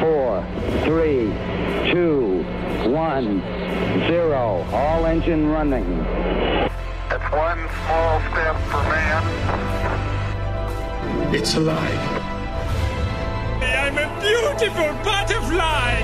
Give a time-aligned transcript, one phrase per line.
[0.00, 0.44] four,
[0.84, 1.32] three,
[1.92, 2.44] two,
[2.90, 3.42] one,
[4.06, 4.64] zero.
[4.72, 5.84] All engine running.
[7.10, 9.22] It's one small step for man.
[11.34, 12.00] It's alive.
[13.62, 16.02] I'm a beautiful butterfly.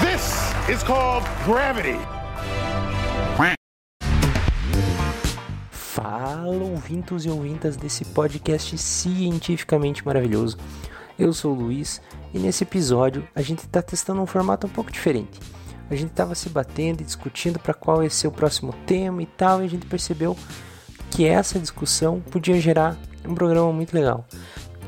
[0.00, 1.98] This is called gravity.
[5.94, 10.58] Fala, ouvintos e ouvintas desse podcast cientificamente maravilhoso.
[11.16, 12.02] Eu sou o Luiz
[12.32, 15.38] e nesse episódio a gente está testando um formato um pouco diferente.
[15.88, 19.26] A gente estava se batendo e discutindo para qual ia ser o próximo tema e
[19.26, 20.36] tal, e a gente percebeu
[21.12, 24.26] que essa discussão podia gerar um programa muito legal.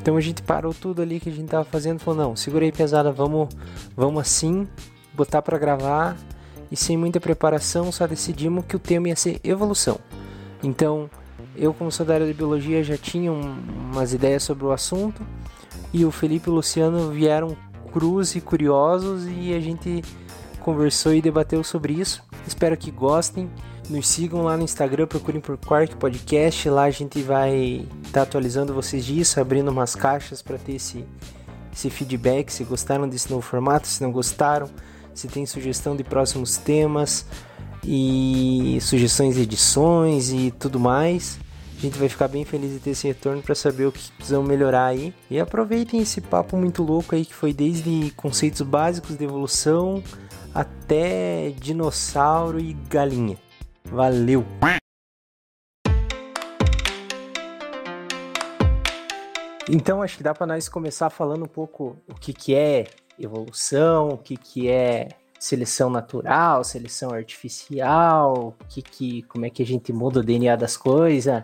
[0.01, 2.73] Então a gente parou tudo ali que a gente estava fazendo falou: não, segura aí
[2.73, 3.47] pesada, vamos,
[3.95, 4.67] vamos assim,
[5.13, 6.17] botar para gravar
[6.69, 9.97] e sem muita preparação só decidimos que o tema ia ser evolução.
[10.61, 11.09] Então,
[11.55, 13.55] eu, como sou da área de biologia, já tinha um,
[13.93, 15.25] umas ideias sobre o assunto
[15.93, 17.55] e o Felipe e o Luciano vieram
[17.91, 20.03] cruz e curiosos e a gente
[20.59, 22.23] conversou e debateu sobre isso.
[22.45, 23.49] Espero que gostem.
[23.89, 26.69] Nos sigam lá no Instagram, procurem por Quark Podcast.
[26.69, 31.05] Lá a gente vai estar tá atualizando vocês disso, abrindo umas caixas para ter esse,
[31.73, 32.51] esse feedback.
[32.51, 34.69] Se gostaram desse novo formato, se não gostaram,
[35.13, 37.25] se tem sugestão de próximos temas
[37.83, 41.39] e sugestões de edições e tudo mais.
[41.77, 44.49] A gente vai ficar bem feliz de ter esse retorno para saber o que precisamos
[44.49, 45.13] melhorar aí.
[45.29, 50.03] E aproveitem esse papo muito louco aí que foi desde conceitos básicos de evolução
[50.55, 53.37] até dinossauro e galinha.
[53.85, 54.43] Valeu!
[59.69, 62.85] Então acho que dá para nós começar falando um pouco o que, que é
[63.19, 69.65] evolução, o que, que é seleção natural, seleção artificial, que, que, como é que a
[69.65, 71.43] gente muda o DNA das coisas,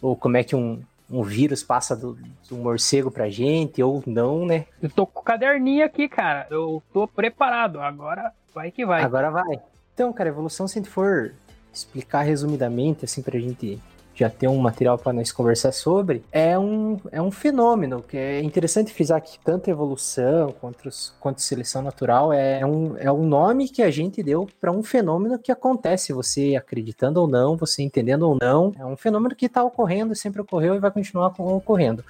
[0.00, 2.16] ou como é que um, um vírus passa do,
[2.48, 4.66] do morcego pra gente, ou não, né?
[4.80, 6.46] Eu tô com o caderninho aqui, cara.
[6.50, 7.80] Eu tô preparado.
[7.80, 9.02] Agora vai que vai.
[9.02, 9.60] Agora vai.
[9.94, 11.32] Então, cara, evolução, se a gente for
[11.72, 13.80] explicar resumidamente, assim, pra gente
[14.20, 18.42] já ter um material para nós conversar sobre, é um, é um fenômeno que é
[18.42, 23.82] interessante frisar que tanto evolução quanto, quanto seleção natural é um, é um nome que
[23.82, 28.36] a gente deu para um fenômeno que acontece, você acreditando ou não, você entendendo ou
[28.40, 32.04] não, é um fenômeno que está ocorrendo, sempre ocorreu e vai continuar ocorrendo,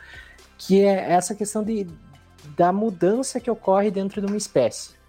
[0.59, 1.87] que é essa questão de,
[2.57, 5.00] da mudança que ocorre dentro de uma espécie.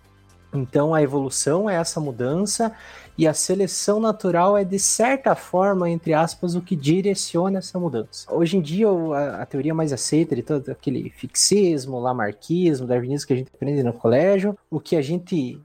[0.53, 2.73] Então a evolução é essa mudança
[3.17, 8.31] e a seleção natural é de certa forma, entre aspas, o que direciona essa mudança.
[8.33, 13.33] Hoje em dia a, a teoria mais aceita de todo aquele fixismo, lamarquismo, darwinismo que
[13.33, 15.61] a gente aprende no colégio, o que a gente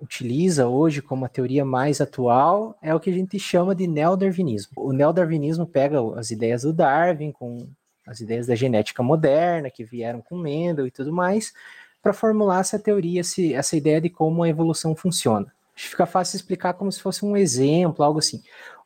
[0.00, 4.72] utiliza hoje como a teoria mais atual é o que a gente chama de neodarwinismo.
[4.76, 7.66] O neodarwinismo pega as ideias do Darwin com
[8.06, 11.52] as ideias da genética moderna que vieram com Mendel e tudo mais,
[12.04, 13.22] para formular essa teoria,
[13.54, 15.50] essa ideia de como a evolução funciona.
[15.74, 18.42] Fica fácil explicar como se fosse um exemplo, algo assim.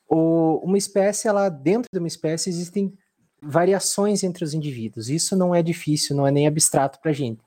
[0.09, 2.97] O, uma espécie, ela dentro de uma espécie existem
[3.43, 5.11] variações entre os indivíduos.
[5.11, 7.43] Isso não é difícil, não é nem abstrato para a gente.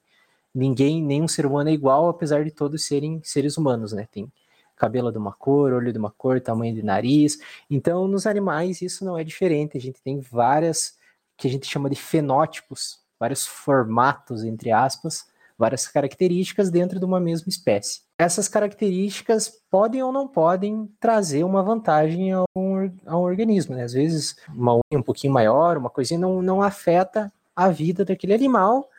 [0.53, 4.05] Ninguém, nenhum ser humano é igual, apesar de todos serem seres humanos, né?
[4.11, 4.29] Tem
[4.75, 7.39] cabelo de uma cor, olho de uma cor, tamanho de nariz.
[7.69, 9.77] Então, nos animais isso não é diferente.
[9.77, 10.97] A gente tem várias
[11.37, 15.30] que a gente chama de fenótipos, vários formatos entre aspas,
[15.61, 18.01] várias características dentro de uma mesma espécie.
[18.17, 23.75] Essas características podem ou não podem trazer uma vantagem a um, a um organismo.
[23.75, 23.83] Né?
[23.83, 28.33] Às vezes, uma unha um pouquinho maior, uma coisinha não, não afeta a vida daquele
[28.33, 28.89] animal,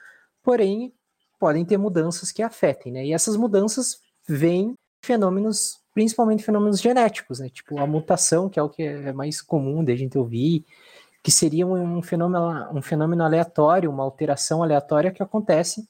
[0.40, 0.92] porém,
[1.36, 2.92] podem ter mudanças que afetem.
[2.92, 3.06] Né?
[3.06, 4.74] E essas mudanças vêm
[5.04, 7.48] fenômenos, principalmente fenômenos genéticos, né?
[7.48, 10.64] tipo a mutação, que é o que é mais comum de a gente ouvir,
[11.24, 15.88] que seria um fenômeno, um fenômeno aleatório, uma alteração aleatória que acontece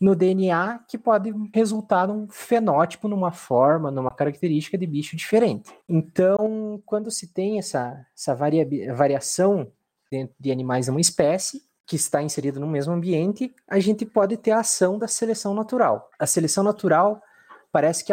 [0.00, 5.72] no DNA que pode resultar num fenótipo, numa forma, numa característica de bicho diferente.
[5.88, 9.70] Então, quando se tem essa, essa varia, variação
[10.10, 14.36] dentro de animais de uma espécie, que está inserido no mesmo ambiente, a gente pode
[14.36, 16.08] ter a ação da seleção natural.
[16.18, 17.22] A seleção natural
[17.70, 18.12] parece que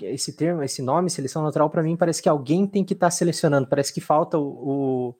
[0.00, 3.10] esse termo, esse nome, seleção natural, para mim parece que alguém tem que estar tá
[3.10, 3.68] selecionando.
[3.68, 4.42] Parece que falta o,
[5.10, 5.14] o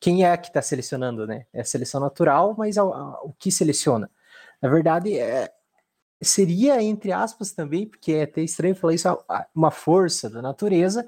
[0.00, 1.46] quem é que está selecionando, né?
[1.52, 4.10] É a seleção natural, mas o que seleciona?
[4.60, 5.52] Na verdade, é,
[6.22, 9.08] seria, entre aspas, também, porque é até estranho falar isso,
[9.54, 11.06] uma força da natureza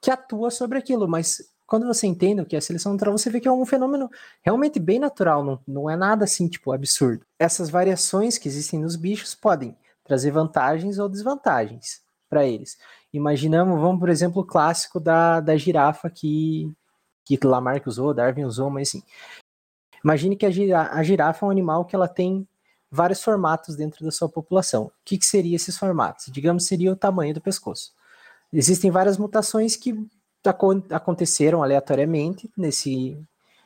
[0.00, 3.40] que atua sobre aquilo, mas quando você entende o que é seleção natural, você vê
[3.40, 4.10] que é um fenômeno
[4.42, 7.24] realmente bem natural, não, não é nada assim, tipo, absurdo.
[7.38, 12.76] Essas variações que existem nos bichos podem trazer vantagens ou desvantagens para eles.
[13.12, 16.70] Imaginamos, vamos, por exemplo, o clássico da, da girafa que,
[17.24, 19.02] que Lamarck usou, Darwin usou, mas assim,
[20.04, 22.46] imagine que a girafa é um animal que ela tem
[22.94, 24.84] vários formatos dentro da sua população.
[24.84, 26.26] O que, que seria esses formatos?
[26.30, 27.92] Digamos, seria o tamanho do pescoço.
[28.52, 29.98] Existem várias mutações que
[30.90, 33.18] aconteceram aleatoriamente nesse,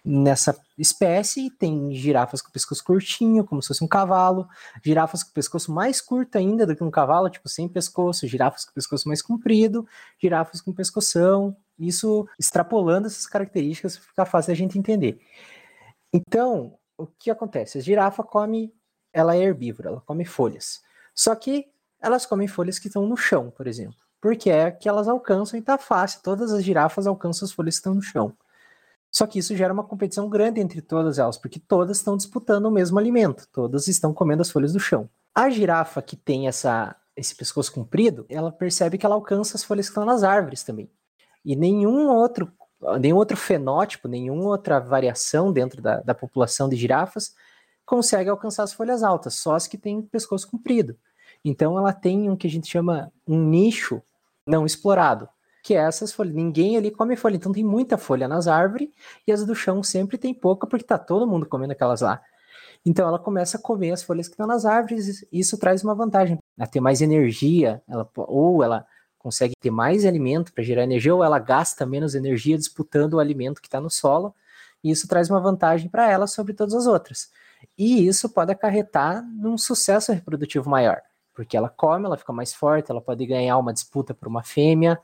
[0.02, 1.50] nessa espécie.
[1.50, 4.48] Tem girafas com pescoço curtinho, como se fosse um cavalo,
[4.82, 8.72] girafas com pescoço mais curto ainda do que um cavalo, tipo sem pescoço, girafas com
[8.72, 9.86] pescoço mais comprido,
[10.18, 11.54] girafas com pescoção.
[11.78, 15.20] Isso extrapolando essas características fica fácil a gente entender.
[16.10, 17.76] Então, o que acontece?
[17.76, 18.72] A girafa come
[19.18, 20.80] ela é herbívora, ela come folhas.
[21.14, 21.66] Só que
[22.00, 23.98] elas comem folhas que estão no chão, por exemplo.
[24.20, 26.20] Porque é que elas alcançam e tá fácil.
[26.22, 28.36] Todas as girafas alcançam as folhas que estão no chão.
[29.10, 32.70] Só que isso gera uma competição grande entre todas elas, porque todas estão disputando o
[32.70, 35.08] mesmo alimento, todas estão comendo as folhas do chão.
[35.34, 39.86] A girafa que tem essa, esse pescoço comprido, ela percebe que ela alcança as folhas
[39.86, 40.90] que estão nas árvores também.
[41.44, 42.52] E nenhum outro,
[43.00, 47.32] nenhum outro fenótipo, nenhuma outra variação dentro da, da população de girafas
[47.88, 50.94] consegue alcançar as folhas altas, só as que têm pescoço comprido.
[51.42, 54.02] Então ela tem um que a gente chama um nicho
[54.46, 55.26] não explorado,
[55.62, 56.34] que é essas folhas.
[56.34, 58.90] Ninguém ali come folha, então tem muita folha nas árvores
[59.26, 62.20] e as do chão sempre tem pouca porque tá todo mundo comendo aquelas lá.
[62.84, 65.94] Então ela começa a comer as folhas que estão nas árvores e isso traz uma
[65.94, 66.38] vantagem.
[66.58, 68.86] Ela tem mais energia, ela, ou ela
[69.18, 73.62] consegue ter mais alimento para gerar energia, ou ela gasta menos energia disputando o alimento
[73.62, 74.34] que está no solo,
[74.84, 77.30] e isso traz uma vantagem para ela sobre todas as outras.
[77.76, 81.00] E isso pode acarretar num sucesso reprodutivo maior,
[81.34, 85.00] porque ela come, ela fica mais forte, ela pode ganhar uma disputa por uma fêmea,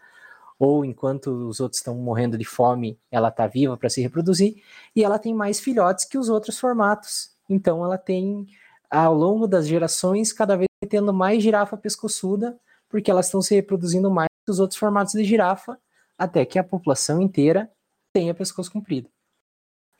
[0.58, 4.62] ou enquanto os outros estão morrendo de fome, ela está viva para se reproduzir,
[4.94, 7.34] e ela tem mais filhotes que os outros formatos.
[7.48, 8.46] Então ela tem,
[8.90, 12.58] ao longo das gerações, cada vez tendo mais girafa pescoçuda,
[12.88, 15.78] porque elas estão se reproduzindo mais que os outros formatos de girafa,
[16.16, 17.70] até que a população inteira
[18.12, 19.08] tenha pescoço comprido.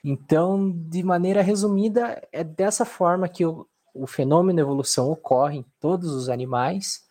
[0.05, 6.13] Então, de maneira resumida, é dessa forma que o, o fenômeno evolução ocorre em todos
[6.13, 7.03] os animais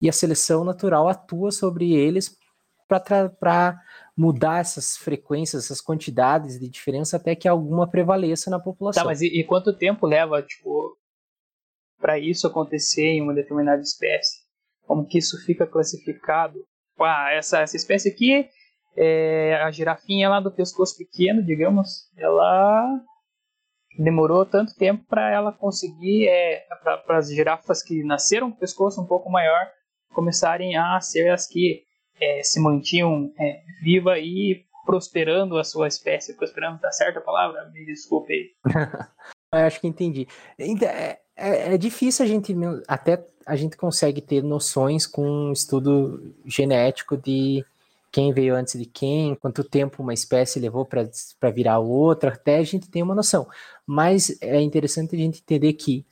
[0.00, 2.38] e a seleção natural atua sobre eles
[2.86, 3.80] para
[4.16, 9.02] mudar essas frequências, essas quantidades de diferença até que alguma prevaleça na população.
[9.02, 10.96] Tá, mas e, e quanto tempo leva, tipo,
[11.98, 14.42] para isso acontecer em uma determinada espécie?
[14.82, 16.64] Como que isso fica classificado?
[17.00, 18.48] Ah, essa, essa espécie aqui
[18.96, 23.00] é, a girafinha lá do pescoço pequeno, digamos, ela
[23.98, 26.66] demorou tanto tempo para ela conseguir, é,
[27.06, 29.66] para as girafas que nasceram com o pescoço um pouco maior,
[30.12, 31.82] começarem a ser as que
[32.20, 36.36] é, se mantinham é, viva e prosperando a sua espécie.
[36.36, 37.68] Prosperando, tá certa a palavra?
[37.72, 38.50] Me desculpe aí.
[39.52, 40.26] Acho que entendi.
[40.58, 42.54] É, é, é, difícil a gente,
[42.88, 47.64] até a gente consegue ter noções com um estudo genético de
[48.12, 52.62] quem veio antes de quem, quanto tempo uma espécie levou para virar outra, até a
[52.62, 53.48] gente tem uma noção.
[53.86, 56.06] Mas é interessante a gente entender que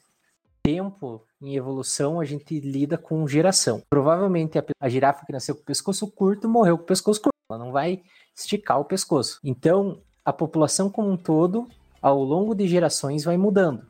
[0.62, 3.82] tempo em evolução a gente lida com geração.
[3.88, 7.34] Provavelmente a, a girafa que nasceu com o pescoço curto morreu com o pescoço curto,
[7.50, 8.02] ela não vai
[8.34, 9.38] esticar o pescoço.
[9.44, 11.68] Então, a população como um todo,
[12.00, 13.84] ao longo de gerações, vai mudando.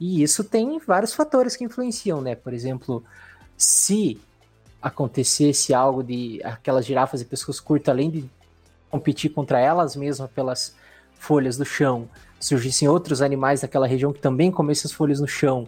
[0.00, 2.34] E isso tem vários fatores que influenciam, né?
[2.34, 3.04] Por exemplo,
[3.56, 4.20] se
[4.80, 8.30] acontecesse algo de aquelas girafas de pescoço curto, além de
[8.90, 10.74] competir contra elas mesmas pelas
[11.18, 12.08] folhas do chão,
[12.38, 15.66] surgissem outros animais daquela região que também comessem as folhas no chão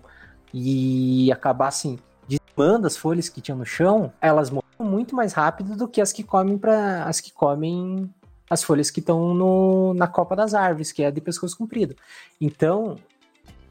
[0.52, 5.88] e acabassem dizimando as folhas que tinham no chão, elas morrem muito mais rápido do
[5.88, 8.08] que as que comem para as que comem
[8.50, 11.94] as folhas que estão na copa das árvores, que é de pescoço comprido.
[12.40, 12.96] Então,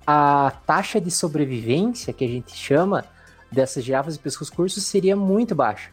[0.06, 3.06] a taxa de sobrevivência que a gente chama
[3.52, 5.92] dessas girafas de pescoço curto seria muito baixa.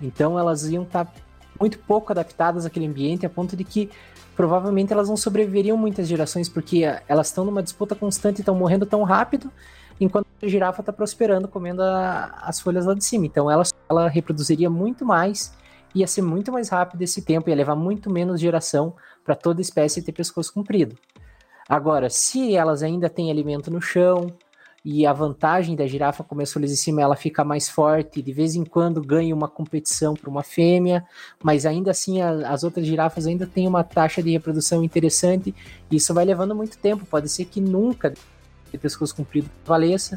[0.00, 1.12] Então elas iam estar tá
[1.58, 3.90] muito pouco adaptadas àquele ambiente, a ponto de que
[4.34, 8.84] provavelmente elas não sobreviveriam muitas gerações, porque elas estão numa disputa constante e estão morrendo
[8.84, 9.50] tão rápido,
[9.98, 13.24] enquanto a girafa está prosperando, comendo a, as folhas lá de cima.
[13.24, 15.54] Então ela, ela reproduziria muito mais,
[15.94, 20.02] ia ser muito mais rápido esse tempo, ia levar muito menos geração para toda espécie
[20.02, 20.96] ter pescoço comprido.
[21.68, 24.30] Agora, se elas ainda têm alimento no chão,
[24.88, 28.54] e a vantagem da girafa comer folhas em cima ela fica mais forte, de vez
[28.54, 31.04] em quando ganha uma competição para uma fêmea,
[31.42, 35.52] mas ainda assim a, as outras girafas ainda têm uma taxa de reprodução interessante,
[35.90, 38.14] e isso vai levando muito tempo, pode ser que nunca
[38.70, 40.16] de pescoço comprido valeça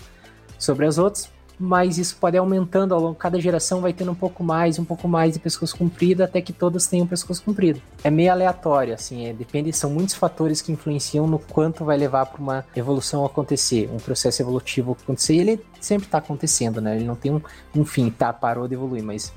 [0.59, 4.15] sobre as outras, mas isso pode ir aumentando ao longo, cada geração vai tendo um
[4.15, 7.81] pouco mais, um pouco mais de pescoço comprido, até que todas tenham pescoço comprido.
[8.03, 12.25] É meio aleatório, assim, é, depende, são muitos fatores que influenciam no quanto vai levar
[12.27, 16.95] para uma evolução acontecer, um processo evolutivo acontecer, e ele sempre está acontecendo, né?
[16.95, 17.41] Ele não tem um,
[17.75, 19.33] um fim, tá, parou de evoluir, mas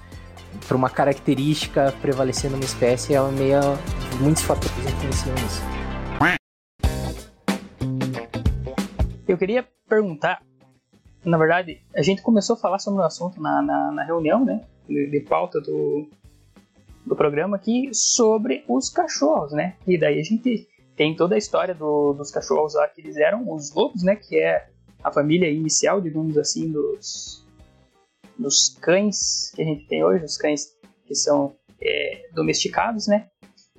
[0.69, 3.59] para uma característica prevalecer numa espécie, é meio,
[4.21, 5.63] muitos fatores influenciam nisso.
[9.27, 10.43] Eu queria perguntar,
[11.25, 14.65] na verdade, a gente começou a falar sobre o assunto na, na, na reunião, né,
[14.89, 16.09] de, de pauta do,
[17.07, 21.75] do programa aqui, sobre os cachorros, né, e daí a gente tem toda a história
[21.75, 24.69] do, dos cachorros lá que eles eram os lobos, né, que é
[25.03, 27.45] a família inicial, digamos assim, dos,
[28.39, 30.77] dos cães que a gente tem hoje, os cães
[31.07, 33.29] que são é, domesticados, né?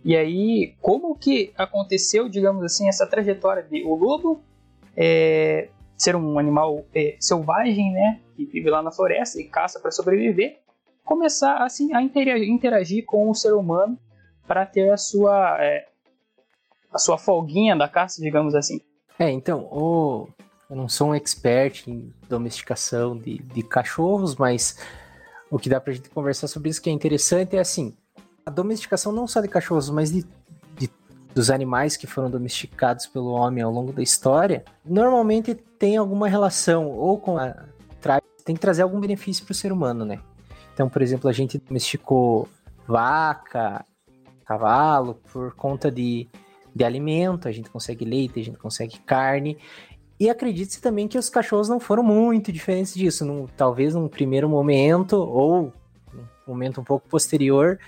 [0.04, 4.44] E aí, como que aconteceu, digamos assim, essa trajetória de o lobo
[4.98, 9.92] é, ser um animal é, selvagem, né, que vive lá na floresta e caça para
[9.92, 10.60] sobreviver,
[11.04, 13.98] começar assim a interagir, interagir, com o ser humano
[14.48, 15.88] para ter a sua é,
[16.92, 18.80] a sua folguinha da caça, digamos assim.
[19.18, 20.28] É, então, o,
[20.70, 24.78] eu não sou um expert em domesticação de, de cachorros, mas
[25.50, 27.96] o que dá pra gente conversar sobre isso que é interessante é assim,
[28.46, 30.26] a domesticação não só de cachorros, mas de,
[31.34, 36.88] dos animais que foram domesticados pelo homem ao longo da história, normalmente tem alguma relação
[36.88, 37.56] ou com a
[38.44, 40.20] tem que trazer algum benefício para o ser humano, né?
[40.74, 42.48] Então, por exemplo, a gente domesticou
[42.88, 43.86] vaca,
[44.46, 46.28] cavalo por conta de,
[46.76, 49.58] de alimento, a gente consegue leite, a gente consegue carne.
[50.20, 53.26] E acredite-se também que os cachorros não foram muito diferentes disso.
[53.26, 55.74] Num, talvez num primeiro momento, ou
[56.14, 57.80] um momento um pouco posterior,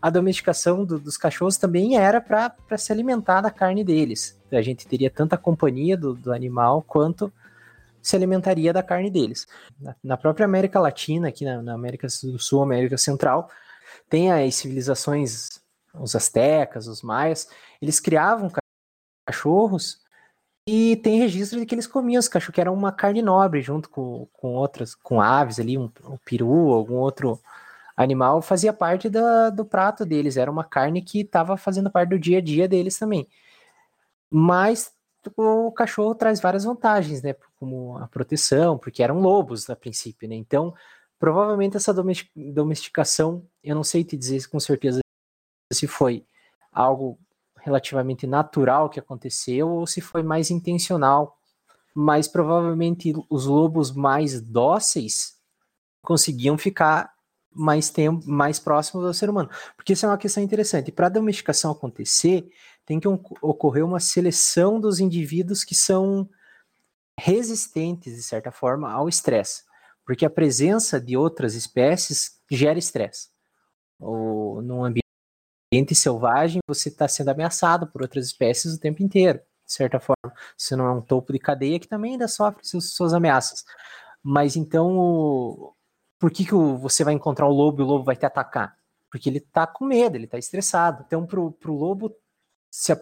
[0.00, 4.38] a domesticação do, dos cachorros também era para se alimentar da carne deles.
[4.50, 7.32] A gente teria tanta companhia do, do animal quanto
[8.00, 9.46] se alimentaria da carne deles.
[9.80, 13.50] Na, na própria América Latina, aqui na, na, América do Sul, América Central,
[14.08, 15.60] tem as civilizações,
[15.94, 17.48] os astecas, os maias,
[17.82, 18.50] eles criavam
[19.26, 20.00] cachorros
[20.66, 23.88] e tem registro de que eles comiam os cachorros, que era uma carne nobre, junto
[23.88, 27.40] com, com outras, com aves ali, um, um peru, algum outro
[27.98, 32.18] animal fazia parte da, do prato deles, era uma carne que estava fazendo parte do
[32.18, 33.28] dia a dia deles também.
[34.30, 34.92] Mas
[35.36, 37.34] o cachorro traz várias vantagens, né?
[37.58, 40.36] Como a proteção, porque eram lobos a princípio, né?
[40.36, 40.72] Então,
[41.18, 41.92] provavelmente essa
[42.36, 45.00] domesticação, eu não sei te dizer com certeza
[45.72, 46.24] se foi
[46.72, 47.18] algo
[47.56, 51.36] relativamente natural que aconteceu ou se foi mais intencional,
[51.92, 55.36] mas provavelmente os lobos mais dóceis
[56.00, 57.12] conseguiam ficar
[57.58, 59.50] mais tempo, mais próximos ao ser humano.
[59.76, 60.92] Porque isso é uma questão interessante.
[60.92, 62.48] Para a domesticação acontecer,
[62.86, 63.08] tem que
[63.42, 66.28] ocorrer uma seleção dos indivíduos que são
[67.18, 69.64] resistentes, de certa forma, ao estresse.
[70.06, 73.28] Porque a presença de outras espécies gera estresse.
[73.98, 79.72] Ou num ambiente selvagem, você está sendo ameaçado por outras espécies o tempo inteiro, de
[79.72, 80.32] certa forma.
[80.56, 83.64] Você não é um topo de cadeia que também ainda sofre suas ameaças.
[84.22, 85.74] Mas então
[86.18, 88.76] por que, que você vai encontrar o lobo e o lobo vai te atacar?
[89.10, 91.04] Porque ele tá com medo, ele tá estressado.
[91.06, 92.14] Então, pro, pro lobo
[92.70, 92.92] se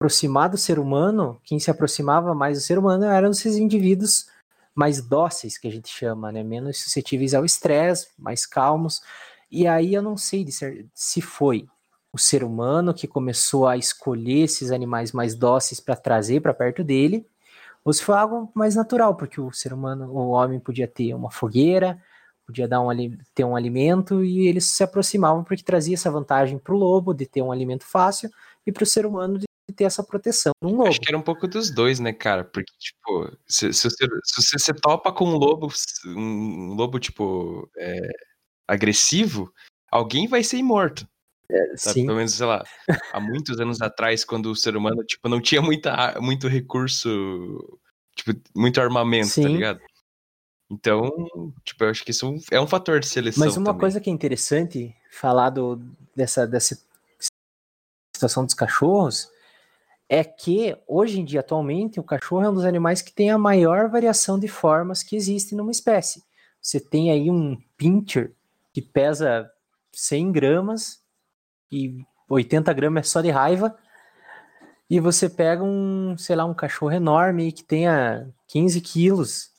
[0.00, 4.26] aproximar do ser humano, quem se aproximava mais do ser humano eram esses indivíduos
[4.74, 6.42] mais dóceis, que a gente chama, né?
[6.42, 9.02] Menos suscetíveis ao estresse, mais calmos.
[9.50, 10.46] E aí eu não sei
[10.94, 11.68] se foi
[12.12, 16.82] o ser humano que começou a escolher esses animais mais dóceis para trazer para perto
[16.82, 17.26] dele,
[17.84, 21.30] ou se foi algo mais natural, porque o ser humano, o homem podia ter uma
[21.30, 22.00] fogueira,
[22.50, 22.88] podia dar um,
[23.34, 27.26] ter um alimento e eles se aproximavam porque trazia essa vantagem para o lobo de
[27.26, 28.30] ter um alimento fácil
[28.66, 30.88] e para o ser humano de ter essa proteção num lobo.
[30.88, 32.44] Acho que era um pouco dos dois, né, cara?
[32.44, 35.68] Porque, tipo, se, se, você, se você topa com um lobo,
[36.06, 38.00] um lobo, tipo, é,
[38.68, 39.52] agressivo,
[39.90, 41.06] alguém vai ser morto.
[41.50, 42.04] É, sim.
[42.06, 42.64] Pelo menos, sei lá,
[43.12, 47.08] há muitos anos atrás, quando o ser humano, tipo, não tinha muita, muito recurso,
[48.14, 49.42] tipo, muito armamento, tá sim.
[49.42, 49.80] tá ligado?
[50.70, 51.10] Então,
[51.64, 53.44] tipo, eu acho que isso é um fator de seleção.
[53.44, 53.80] Mas uma também.
[53.80, 55.80] coisa que é interessante falar do,
[56.14, 56.78] dessa, dessa
[58.14, 59.28] situação dos cachorros
[60.08, 63.38] é que hoje em dia, atualmente, o cachorro é um dos animais que tem a
[63.38, 66.22] maior variação de formas que existe numa espécie.
[66.60, 68.32] Você tem aí um pincher
[68.72, 69.50] que pesa
[69.92, 71.00] 100 gramas
[71.70, 73.76] e 80 gramas é só de raiva.
[74.88, 79.50] E você pega um, sei lá, um cachorro enorme que tenha 15 quilos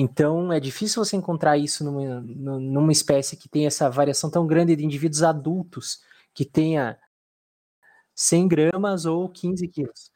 [0.00, 4.76] então é difícil você encontrar isso numa, numa espécie que tem essa variação tão grande
[4.76, 5.98] de indivíduos adultos
[6.32, 6.96] que tenha
[8.14, 10.12] 100 gramas ou 15 quilos.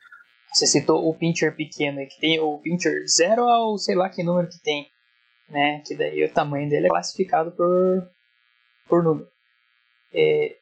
[0.55, 4.49] Você citou o pincher pequeno, que tem o pincher zero ou sei lá que número
[4.49, 4.89] que tem,
[5.49, 5.83] né?
[5.85, 8.09] Que daí o tamanho dele é classificado por,
[8.89, 9.29] por número.
[10.15, 10.59] É,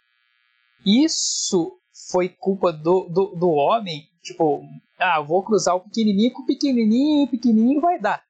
[0.86, 1.78] isso
[2.10, 4.08] foi culpa do, do, do homem?
[4.22, 4.62] Tipo,
[4.98, 8.29] ah, vou cruzar o pequenininho com o pequenininho, o pequenininho vai dar.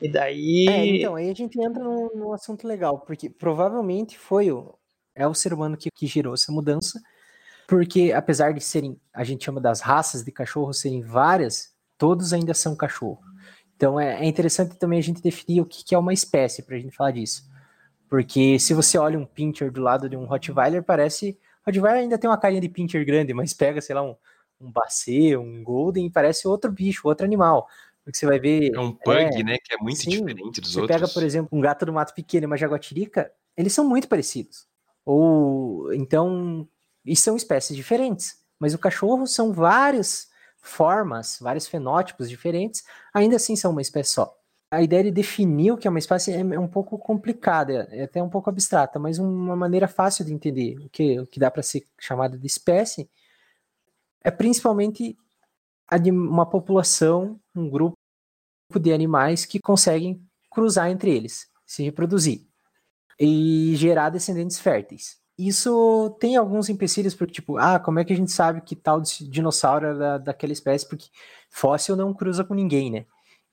[0.00, 0.66] E daí.
[0.68, 4.74] É, então, aí a gente entra num, num assunto legal, porque provavelmente foi o.
[5.14, 7.00] É o ser humano que, que gerou essa mudança,
[7.66, 12.52] porque apesar de serem, a gente chama das raças de cachorro serem várias, todos ainda
[12.52, 13.20] são cachorro.
[13.74, 16.76] Então é, é interessante também a gente definir o que, que é uma espécie para
[16.76, 17.48] a gente falar disso.
[18.08, 21.38] Porque se você olha um pincher do lado de um Rottweiler, parece.
[21.64, 24.14] Rottweiler ainda tem uma carinha de pincher grande, mas pega, sei lá, um,
[24.60, 27.66] um Bacê, um Golden, parece outro bicho, outro animal.
[28.06, 28.72] Porque você vai ver.
[28.72, 29.58] É um pug, é, né?
[29.58, 30.96] Que é muito sim, diferente dos você outros.
[30.96, 34.06] Você pega, por exemplo, um gato do mato pequeno e uma jaguatirica, eles são muito
[34.06, 34.64] parecidos.
[35.04, 36.68] Ou então.
[37.04, 38.36] E são espécies diferentes.
[38.60, 44.32] Mas o cachorro são várias formas, vários fenótipos diferentes, ainda assim são uma espécie só.
[44.70, 48.04] A ideia de definir o que é uma espécie é, é um pouco complicada, é
[48.04, 51.50] até um pouco abstrata, mas uma maneira fácil de entender o que, o que dá
[51.50, 53.08] para ser chamada de espécie
[54.24, 55.16] é principalmente
[56.10, 57.96] uma população, um grupo
[58.78, 62.46] de animais que conseguem cruzar entre eles, se reproduzir
[63.18, 65.18] e gerar descendentes férteis.
[65.38, 69.02] Isso tem alguns empecilhos, porque, tipo, ah, como é que a gente sabe que tal
[69.02, 70.88] dinossauro é da, daquela espécie?
[70.88, 71.08] Porque
[71.50, 73.06] fóssil não cruza com ninguém, né?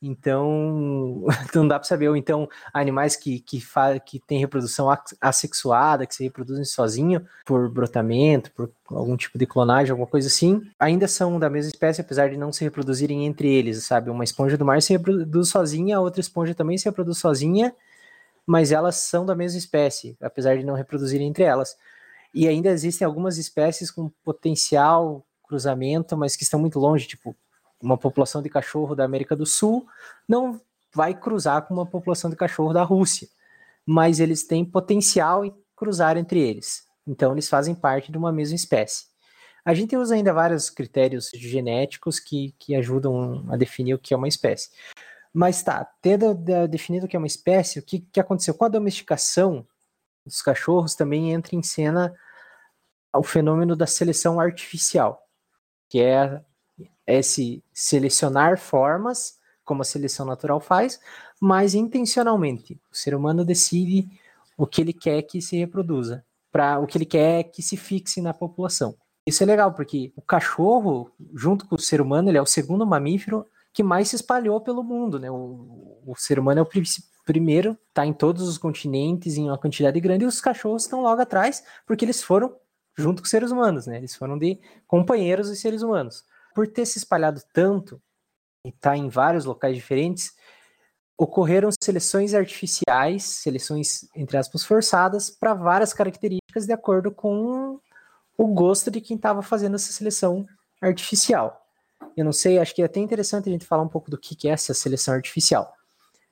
[0.05, 1.23] Então,
[1.55, 2.09] não dá para saber.
[2.09, 3.63] Ou então, animais que, que,
[4.05, 4.89] que têm reprodução
[5.21, 10.61] assexuada, que se reproduzem sozinho por brotamento, por algum tipo de clonagem, alguma coisa assim,
[10.77, 14.09] ainda são da mesma espécie, apesar de não se reproduzirem entre eles, sabe?
[14.09, 17.73] Uma esponja do mar se reproduz sozinha, a outra esponja também se reproduz sozinha,
[18.45, 21.77] mas elas são da mesma espécie, apesar de não reproduzirem entre elas.
[22.33, 27.33] E ainda existem algumas espécies com potencial cruzamento, mas que estão muito longe, tipo
[27.83, 29.85] uma população de cachorro da América do Sul
[30.27, 30.59] não
[30.93, 33.27] vai cruzar com uma população de cachorro da Rússia,
[33.85, 36.87] mas eles têm potencial em cruzar entre eles.
[37.05, 39.05] Então eles fazem parte de uma mesma espécie.
[39.65, 44.17] A gente usa ainda vários critérios genéticos que, que ajudam a definir o que é
[44.17, 44.69] uma espécie.
[45.33, 46.33] Mas tá, tendo
[46.69, 48.53] definido o que é uma espécie, o que, que aconteceu?
[48.53, 49.65] Com a domesticação
[50.25, 52.13] dos cachorros também entra em cena
[53.13, 55.27] o fenômeno da seleção artificial,
[55.89, 56.41] que é
[57.05, 60.99] esse selecionar formas, como a seleção natural faz,
[61.39, 62.79] mas intencionalmente.
[62.91, 64.07] O ser humano decide
[64.57, 68.21] o que ele quer que se reproduza, para o que ele quer que se fixe
[68.21, 68.95] na população.
[69.25, 72.85] Isso é legal, porque o cachorro, junto com o ser humano, ele é o segundo
[72.85, 75.31] mamífero que mais se espalhou pelo mundo, né?
[75.31, 76.69] O, o ser humano é o
[77.25, 81.21] primeiro, está em todos os continentes, em uma quantidade grande, e os cachorros estão logo
[81.21, 82.53] atrás, porque eles foram
[82.95, 83.97] junto com os seres humanos, né?
[83.97, 88.01] Eles foram de companheiros dos seres humanos por ter se espalhado tanto
[88.65, 90.33] e estar tá em vários locais diferentes,
[91.17, 97.79] ocorreram seleções artificiais, seleções, entre aspas, forçadas, para várias características de acordo com
[98.37, 100.45] o gosto de quem estava fazendo essa seleção
[100.81, 101.61] artificial.
[102.15, 104.47] Eu não sei, acho que é até interessante a gente falar um pouco do que
[104.47, 105.73] é essa seleção artificial,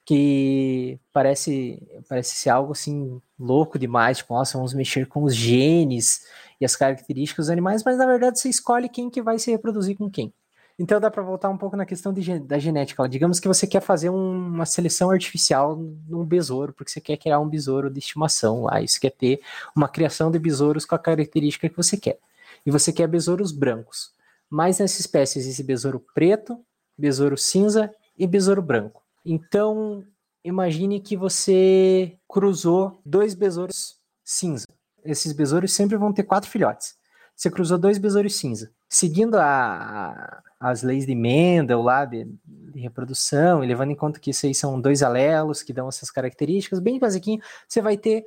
[0.06, 6.26] que parece, parece ser algo assim louco demais, tipo, nossa, vamos mexer com os genes
[6.60, 9.98] e as características dos animais, mas na verdade você escolhe quem que vai se reproduzir
[9.98, 10.34] com quem.
[10.80, 13.08] Então dá para voltar um pouco na questão de, da genética.
[13.08, 17.40] Digamos que você quer fazer um, uma seleção artificial num besouro, porque você quer criar
[17.40, 19.42] um besouro de estimação lá, você quer ter
[19.76, 22.18] uma criação de besouros com a característica que você quer.
[22.66, 24.12] E você quer besouros brancos.
[24.50, 26.60] Mas nessa espécie existe besouro preto,
[26.98, 29.04] besouro cinza e besouro branco.
[29.26, 30.04] Então,
[30.44, 34.66] imagine que você cruzou dois besouros cinza
[35.04, 36.96] esses besouros sempre vão ter quatro filhotes.
[37.36, 38.72] Você cruzou dois besouros cinza.
[38.88, 44.30] Seguindo a, as leis de Mendel lá de, de, reprodução, e levando em conta que
[44.30, 48.24] isso aí são dois alelos que dão essas características, bem basiquinho, você vai ter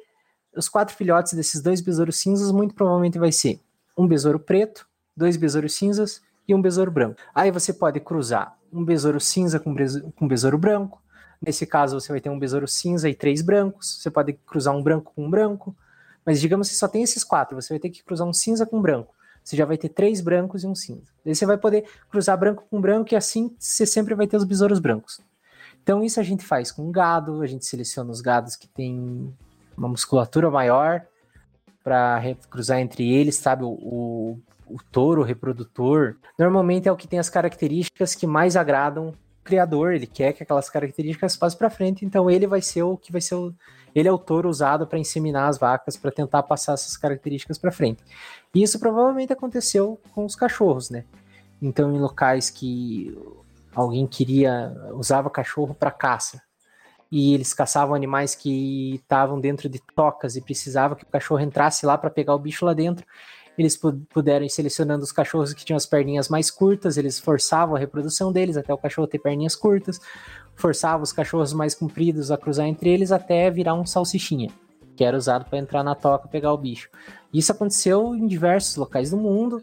[0.56, 3.60] os quatro filhotes desses dois besouros cinzas, muito provavelmente vai ser
[3.96, 7.20] um besouro preto, dois besouros cinzas e um besouro branco.
[7.34, 9.74] Aí você pode cruzar um besouro cinza com,
[10.16, 11.00] com besouro branco.
[11.40, 14.00] Nesse caso, você vai ter um besouro cinza e três brancos.
[14.00, 15.74] Você pode cruzar um branco com um branco.
[16.24, 18.80] Mas digamos que só tem esses quatro, você vai ter que cruzar um cinza com
[18.80, 19.14] branco.
[19.42, 21.12] Você já vai ter três brancos e um cinza.
[21.22, 24.44] Daí você vai poder cruzar branco com branco e assim você sempre vai ter os
[24.44, 25.20] besouros brancos.
[25.82, 29.34] Então isso a gente faz com gado, a gente seleciona os gados que têm
[29.76, 31.04] uma musculatura maior
[31.82, 33.64] para cruzar entre eles, sabe?
[33.64, 34.38] O, o,
[34.74, 39.92] o touro reprodutor normalmente é o que tem as características que mais agradam o criador.
[39.92, 43.20] Ele quer que aquelas características passem para frente, então ele vai ser o que vai
[43.20, 43.54] ser o
[43.94, 47.70] ele é o touro usado para inseminar as vacas, para tentar passar essas características para
[47.70, 48.02] frente.
[48.52, 51.04] E isso provavelmente aconteceu com os cachorros, né?
[51.62, 53.16] Então, em locais que
[53.72, 56.42] alguém queria, usava cachorro para caça,
[57.08, 61.86] e eles caçavam animais que estavam dentro de tocas e precisava que o cachorro entrasse
[61.86, 63.06] lá para pegar o bicho lá dentro,
[63.62, 63.78] eles
[64.10, 68.32] puderam ir selecionando os cachorros que tinham as perninhas mais curtas, eles forçavam a reprodução
[68.32, 70.00] deles até o cachorro ter perninhas curtas
[70.54, 74.50] forçava os cachorros mais compridos a cruzar entre eles até virar um salsichinha,
[74.96, 76.88] que era usado para entrar na toca e pegar o bicho.
[77.32, 79.62] Isso aconteceu em diversos locais do mundo.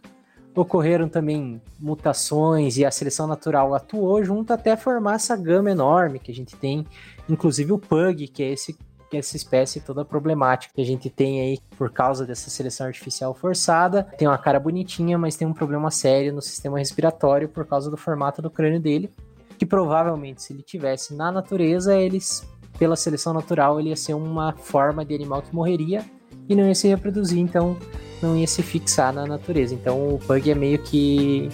[0.53, 6.31] ocorreram também mutações e a seleção natural atuou junto até formar essa gama enorme que
[6.31, 6.85] a gente tem,
[7.29, 8.77] inclusive o Pug, que é esse
[9.17, 14.03] essa espécie toda problemática que a gente tem aí por causa dessa seleção artificial forçada.
[14.17, 17.97] Tem uma cara bonitinha, mas tem um problema sério no sistema respiratório por causa do
[17.97, 19.09] formato do crânio dele,
[19.57, 22.47] que provavelmente se ele tivesse na natureza, eles
[22.77, 26.03] pela seleção natural ele ia ser uma forma de animal que morreria
[26.49, 27.77] e não ia se reproduzir, então
[28.21, 29.73] não ia se fixar na natureza.
[29.73, 31.49] Então o Pug é meio que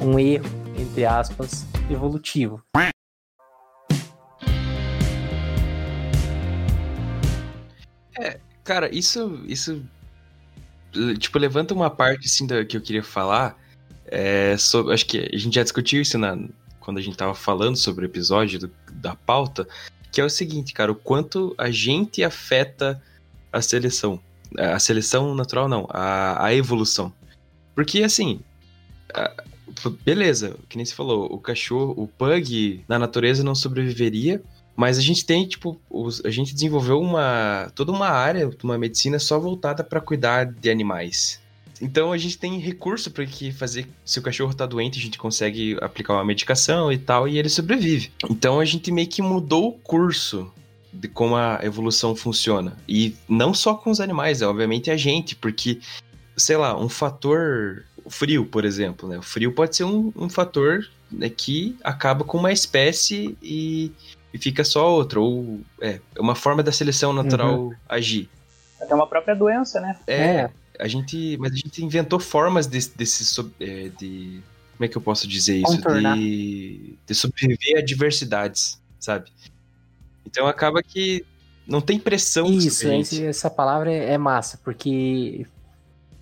[0.00, 2.62] um erro, entre aspas, evolutivo.
[8.68, 9.82] Cara, isso, isso,
[11.18, 13.58] tipo, levanta uma parte, assim, da, que eu queria falar,
[14.04, 16.38] é, sobre, acho que a gente já discutiu isso na,
[16.78, 19.66] quando a gente tava falando sobre o episódio do, da pauta,
[20.12, 23.02] que é o seguinte, cara, o quanto a gente afeta
[23.50, 24.20] a seleção.
[24.58, 27.10] A seleção natural não, a, a evolução.
[27.74, 28.40] Porque, assim,
[29.14, 29.32] a,
[30.04, 34.42] beleza, que nem você falou, o cachorro, o pug na natureza não sobreviveria,
[34.78, 39.18] mas a gente tem, tipo, os, a gente desenvolveu uma toda uma área, uma medicina
[39.18, 41.40] só voltada para cuidar de animais.
[41.82, 43.88] Então a gente tem recurso para que fazer.
[44.04, 47.48] Se o cachorro tá doente, a gente consegue aplicar uma medicação e tal, e ele
[47.48, 48.12] sobrevive.
[48.30, 50.48] Então a gente meio que mudou o curso
[50.92, 52.76] de como a evolução funciona.
[52.88, 55.80] E não só com os animais, é obviamente a gente, porque,
[56.36, 57.84] sei lá, um fator.
[58.08, 59.18] frio, por exemplo, né?
[59.18, 63.90] O frio pode ser um, um fator né, que acaba com uma espécie e
[64.32, 65.20] e fica só outra.
[65.20, 67.74] Ou é, é uma forma da seleção natural uhum.
[67.88, 68.28] agir.
[68.80, 69.98] Até uma própria doença, né?
[70.06, 70.50] É, é.
[70.78, 74.40] A gente, mas a gente inventou formas desse, desse é, de
[74.76, 75.76] como é que eu posso dizer isso?
[76.16, 79.32] De, de sobreviver a diversidades, sabe?
[80.24, 81.26] Então acaba que
[81.66, 82.46] não tem pressão.
[82.46, 82.86] Isso,
[83.22, 85.44] essa palavra é massa, porque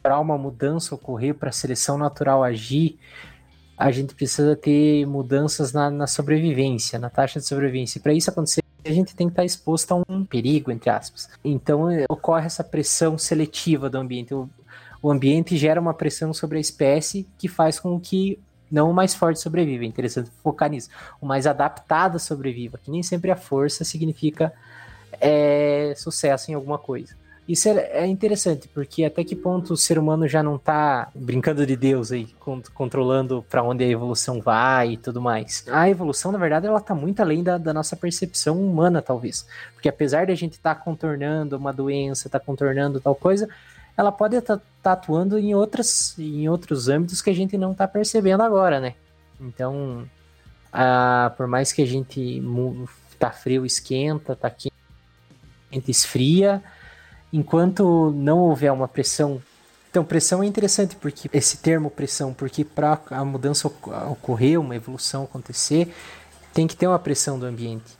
[0.02, 2.98] para uma mudança ocorrer, para a seleção natural agir,
[3.76, 8.00] a gente precisa ter mudanças na, na sobrevivência, na taxa de sobrevivência.
[8.00, 11.28] Para isso acontecer, a gente tem que estar exposto a um perigo, entre aspas.
[11.44, 14.32] Então é, ocorre essa pressão seletiva do ambiente.
[14.32, 14.48] O,
[15.02, 18.38] o ambiente gera uma pressão sobre a espécie que faz com que
[18.70, 19.84] não o mais forte sobreviva.
[19.84, 20.88] É interessante focar nisso.
[21.20, 24.52] O mais adaptado sobreviva, que nem sempre a força significa
[25.20, 27.14] é, sucesso em alguma coisa.
[27.48, 31.64] Isso é, é interessante, porque até que ponto o ser humano já não tá brincando
[31.64, 32.26] de Deus aí,
[32.74, 35.64] controlando para onde a evolução vai e tudo mais.
[35.70, 39.46] A evolução, na verdade, ela tá muito além da, da nossa percepção humana, talvez.
[39.74, 43.48] Porque apesar de a gente estar tá contornando uma doença, tá contornando tal coisa,
[43.96, 47.72] ela pode estar tá, tá atuando em, outras, em outros âmbitos que a gente não
[47.72, 48.94] tá percebendo agora, né?
[49.40, 50.08] Então,
[51.36, 52.42] por mais que a gente
[53.18, 54.74] tá frio, esquenta, tá quente,
[55.88, 56.62] esfria,
[57.36, 59.42] enquanto não houver uma pressão.
[59.90, 65.24] Então, pressão é interessante porque esse termo pressão, porque para a mudança ocorrer, uma evolução
[65.24, 65.94] acontecer,
[66.54, 67.96] tem que ter uma pressão do ambiente.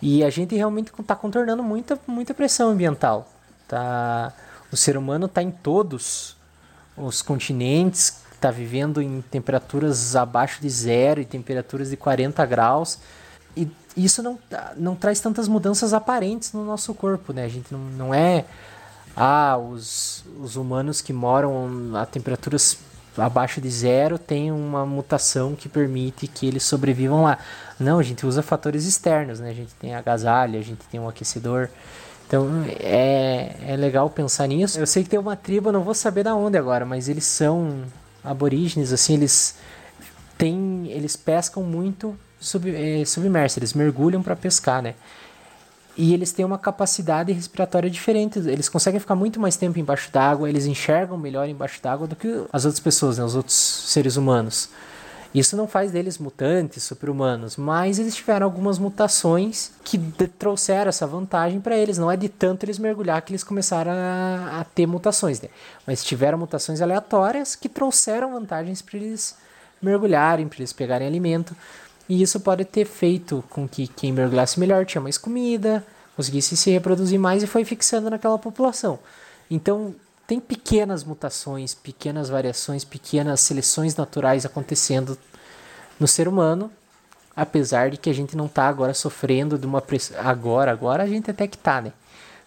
[0.00, 3.30] E a gente realmente está contornando muita, muita pressão ambiental.
[3.66, 4.32] Tá?
[4.70, 6.36] O ser humano está em todos
[6.98, 12.98] os continentes, está vivendo em temperaturas abaixo de zero e temperaturas de 40 graus.
[13.56, 14.38] E isso não,
[14.76, 17.44] não traz tantas mudanças aparentes no nosso corpo, né?
[17.44, 18.44] A gente não, não é.
[19.16, 22.78] Ah, os, os humanos que moram a temperaturas
[23.16, 27.38] abaixo de zero têm uma mutação que permite que eles sobrevivam lá.
[27.80, 29.50] Não, a gente usa fatores externos, né?
[29.50, 31.70] A gente tem agasalho, a gente tem um aquecedor.
[32.26, 34.78] Então é, é legal pensar nisso.
[34.78, 37.84] Eu sei que tem uma tribo, não vou saber da onde agora, mas eles são
[38.22, 39.54] aborígenes, assim, eles
[40.36, 44.94] têm, eles pescam muito sub, é, submerso, eles mergulham para pescar, né?
[45.96, 48.38] E eles têm uma capacidade respiratória diferente.
[48.38, 52.28] Eles conseguem ficar muito mais tempo embaixo d'água, eles enxergam melhor embaixo d'água do que
[52.52, 53.24] as outras pessoas, né?
[53.24, 54.68] os outros seres humanos.
[55.34, 59.98] Isso não faz deles mutantes, super-humanos, mas eles tiveram algumas mutações que
[60.38, 61.98] trouxeram essa vantagem para eles.
[61.98, 65.48] Não é de tanto eles mergulhar que eles começaram a, a ter mutações, né?
[65.86, 69.34] mas tiveram mutações aleatórias que trouxeram vantagens para eles
[69.80, 71.54] mergulharem, para eles pegarem alimento.
[72.08, 75.84] E isso pode ter feito com que quem mergulhasse melhor tinha mais comida,
[76.16, 78.98] conseguisse se reproduzir mais e foi fixando naquela população.
[79.50, 79.94] Então,
[80.26, 85.16] tem pequenas mutações, pequenas variações, pequenas seleções naturais acontecendo
[86.00, 86.70] no ser humano,
[87.34, 90.16] apesar de que a gente não está agora sofrendo de uma pressão.
[90.20, 91.92] Agora, agora a gente até que está, né?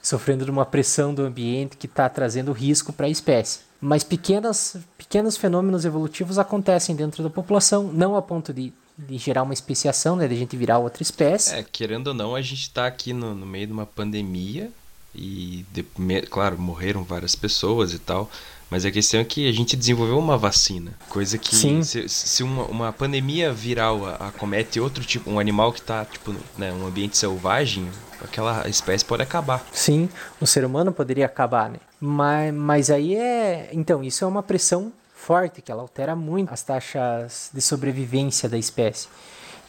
[0.01, 3.59] Sofrendo de uma pressão do ambiente que está trazendo risco para a espécie.
[3.79, 8.73] Mas pequenas, pequenos fenômenos evolutivos acontecem dentro da população, não a ponto de
[9.07, 10.27] de gerar uma especiação, né?
[10.27, 11.55] De a gente virar outra espécie.
[11.55, 14.69] É, querendo ou não, a gente tá aqui no, no meio de uma pandemia
[15.15, 18.29] E, de, me, claro, morreram várias pessoas e tal.
[18.69, 20.91] Mas a questão é que a gente desenvolveu uma vacina.
[21.09, 21.81] Coisa que Sim.
[21.81, 26.71] se, se uma, uma pandemia viral acomete outro tipo, um animal que está tipo, né,
[26.71, 27.89] um ambiente selvagem,
[28.21, 29.65] aquela espécie pode acabar.
[29.71, 30.07] Sim,
[30.39, 31.79] o ser humano poderia acabar, né?
[31.99, 33.69] Mas, mas aí é.
[33.73, 38.57] Então, isso é uma pressão forte, que ela altera muito as taxas de sobrevivência da
[38.57, 39.07] espécie.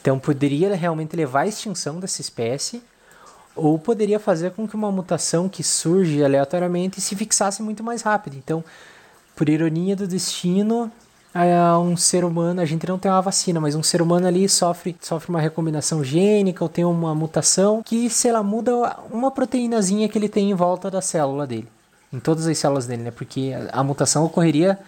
[0.00, 2.82] Então, poderia realmente levar à extinção dessa espécie,
[3.54, 8.36] ou poderia fazer com que uma mutação que surge aleatoriamente se fixasse muito mais rápido.
[8.36, 8.64] Então,
[9.34, 10.90] por ironia do destino,
[11.84, 14.96] um ser humano, a gente não tem uma vacina, mas um ser humano ali sofre,
[15.00, 20.16] sofre uma recombinação gênica ou tem uma mutação que, sei lá, muda uma proteínazinha que
[20.16, 21.68] ele tem em volta da célula dele.
[22.12, 23.10] Em todas as células dele, né?
[23.10, 24.78] Porque a mutação ocorreria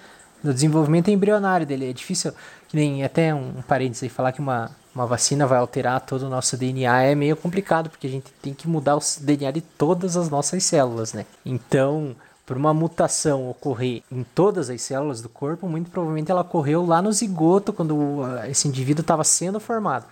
[0.42, 1.90] no desenvolvimento embrionário dele.
[1.90, 2.33] É difícil,
[2.68, 6.28] que nem até um parênteses aí, falar que uma, uma vacina vai alterar todo o
[6.28, 10.16] nosso DNA é meio complicado, porque a gente tem que mudar o DNA de todas
[10.16, 11.26] as nossas células, né?
[11.44, 16.85] Então, por uma mutação ocorrer em todas as células do corpo, muito provavelmente ela ocorreu
[16.85, 20.05] lá no zigoto, quando esse indivíduo estava sendo formado.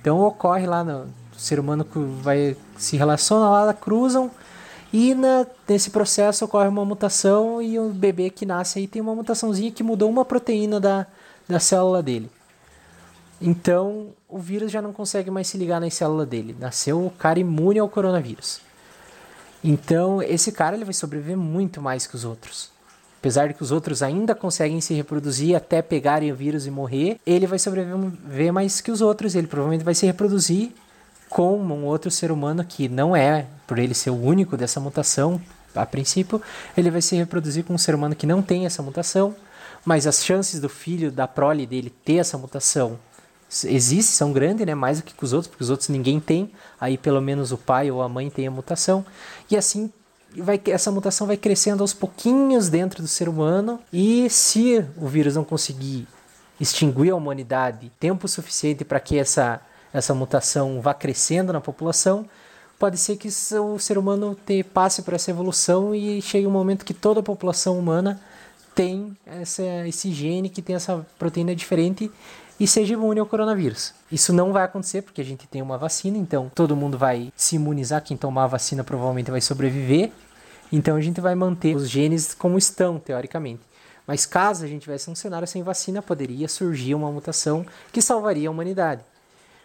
[0.00, 4.30] Então ocorre lá no ser humano que vai se relaciona lá, cruzam
[4.92, 9.14] e na, nesse processo ocorre uma mutação e o bebê que nasce aí tem uma
[9.14, 11.06] mutaçãozinha que mudou uma proteína da,
[11.46, 12.30] da célula dele.
[13.40, 16.56] Então o vírus já não consegue mais se ligar na célula dele.
[16.58, 18.60] Nasceu o cara imune ao coronavírus.
[19.62, 22.70] Então, esse cara ele vai sobreviver muito mais que os outros.
[23.18, 27.18] Apesar de que os outros ainda conseguem se reproduzir até pegarem o vírus e morrer,
[27.26, 29.34] ele vai sobreviver mais que os outros.
[29.34, 30.72] Ele provavelmente vai se reproduzir
[31.28, 35.40] com um outro ser humano que não é, por ele ser o único dessa mutação,
[35.74, 36.40] a princípio,
[36.76, 39.34] ele vai se reproduzir com um ser humano que não tem essa mutação,
[39.84, 42.98] mas as chances do filho, da prole dele ter essa mutação
[43.64, 44.74] existe, são grandes, né?
[44.74, 46.52] Mais do que com os outros, porque os outros ninguém tem.
[46.80, 49.04] Aí pelo menos o pai ou a mãe tem a mutação.
[49.50, 49.90] E assim
[50.36, 53.80] vai essa mutação vai crescendo aos pouquinhos dentro do ser humano.
[53.92, 56.06] E se o vírus não conseguir
[56.60, 59.60] extinguir a humanidade tempo suficiente para que essa
[59.92, 62.26] essa mutação vá crescendo na população,
[62.78, 66.84] pode ser que o ser humano te, passe por essa evolução e chegue um momento
[66.84, 68.20] que toda a população humana
[68.74, 72.10] tem essa, esse gene que tem essa proteína diferente
[72.60, 73.94] e seja imune ao coronavírus.
[74.10, 77.56] Isso não vai acontecer porque a gente tem uma vacina, então todo mundo vai se
[77.56, 78.02] imunizar.
[78.02, 80.10] Quem tomar a vacina provavelmente vai sobreviver.
[80.70, 83.62] Então a gente vai manter os genes como estão, teoricamente.
[84.06, 88.48] Mas caso a gente tivesse um cenário sem vacina, poderia surgir uma mutação que salvaria
[88.48, 89.02] a humanidade.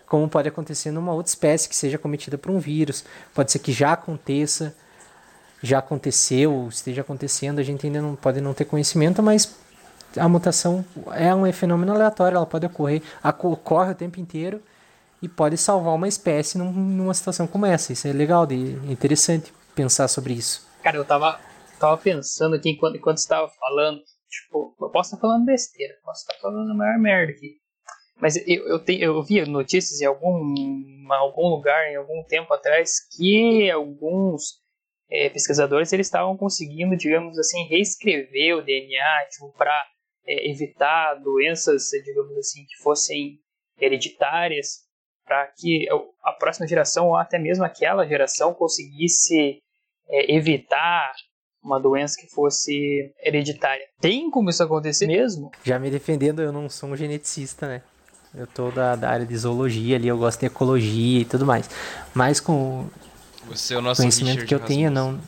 [0.08, 3.04] Como pode acontecer numa outra espécie que seja cometida por um vírus.
[3.34, 4.76] Pode ser que já aconteça,
[5.62, 9.56] já aconteceu, esteja acontecendo, a gente ainda não pode não ter conhecimento, mas
[10.18, 14.62] a mutação é um fenômeno aleatório, ela pode ocorrer, ocorre o tempo inteiro
[15.22, 17.94] e pode salvar uma espécie numa situação como essa.
[17.94, 20.68] Isso é legal, de, é interessante pensar sobre isso.
[20.84, 21.39] Cara, eu tava,
[21.80, 26.22] tava pensando aqui enquanto, enquanto você tava falando, tipo, eu posso estar falando besteira, posso
[26.22, 27.62] estar falando a maior merda aqui.
[28.24, 30.56] Mas eu, eu, te, eu vi notícias em algum,
[31.10, 34.62] algum lugar, em algum tempo atrás, que alguns
[35.12, 39.78] é, pesquisadores eles estavam conseguindo, digamos assim, reescrever o DNA tipo, para
[40.26, 43.42] é, evitar doenças, digamos assim, que fossem
[43.78, 44.86] hereditárias,
[45.26, 45.86] para que
[46.24, 49.60] a próxima geração ou até mesmo aquela geração conseguisse
[50.08, 51.14] é, evitar
[51.62, 53.86] uma doença que fosse hereditária.
[54.00, 55.52] Tem como isso acontecer mesmo?
[55.62, 57.84] Já me defendendo, eu não sou um geneticista, né?
[58.36, 61.69] Eu tô da, da área de zoologia ali, eu gosto de ecologia e tudo mais.
[62.13, 62.88] Mas com
[63.48, 65.19] Você é o nosso conhecimento Richard que eu tenho, não,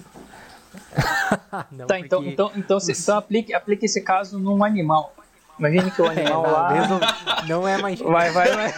[1.71, 5.13] Não, tá, então, porque- então, então, você, então aplique, aplique esse caso num animal.
[5.59, 6.99] Imagine que o É, animal não, lá mesmo-
[7.47, 7.99] não é mais.
[8.01, 8.73] vai, vai, vai,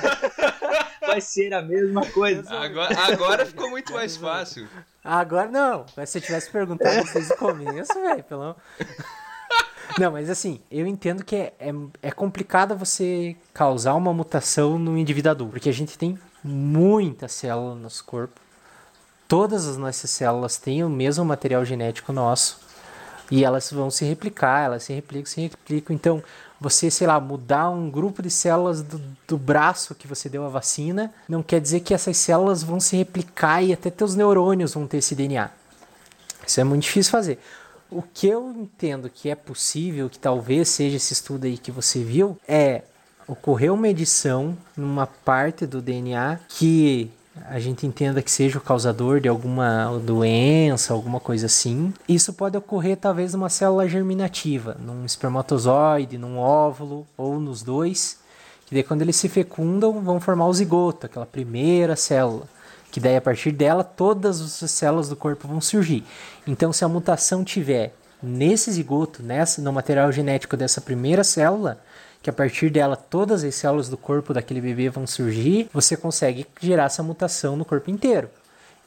[1.02, 2.44] vai ser a mesma coisa.
[2.56, 4.68] Agora, agora ficou muito mais fácil.
[5.04, 5.86] Agora não.
[5.96, 8.56] Mas se eu tivesse perguntado desde o começo, velho, pelo.
[9.98, 14.98] Não, mas assim, eu entendo que é, é, é complicado você causar uma mutação no
[14.98, 18.40] indivíduo adulto, porque a gente tem muita célula no nosso corpo.
[19.28, 22.60] Todas as nossas células têm o mesmo material genético nosso.
[23.30, 25.94] E elas vão se replicar, elas se replicam, se replicam.
[25.94, 26.24] Então,
[26.62, 30.50] você, sei lá, mudar um grupo de células do, do braço que você deu a
[30.50, 34.88] vacina, não quer dizer que essas células vão se replicar e até teus neurônios vão
[34.88, 35.50] ter esse DNA.
[36.46, 37.40] Isso é muito difícil fazer.
[37.90, 42.04] O que eu entendo que é possível, que talvez seja esse estudo aí que você
[42.04, 42.84] viu, é
[43.28, 47.10] ocorrer uma edição numa parte do DNA que
[47.46, 51.94] a gente entenda que seja o causador de alguma doença, alguma coisa assim.
[52.08, 58.20] Isso pode ocorrer talvez numa célula germinativa, num espermatozoide, num óvulo ou nos dois,
[58.66, 62.48] que daí quando eles se fecundam vão formar o zigoto, aquela primeira célula.
[62.92, 66.04] Que daí a partir dela todas as células do corpo vão surgir.
[66.46, 71.80] Então se a mutação tiver nesse zigoto, nessa, no material genético dessa primeira célula,
[72.22, 76.46] que a partir dela todas as células do corpo daquele bebê vão surgir, você consegue
[76.60, 78.30] gerar essa mutação no corpo inteiro.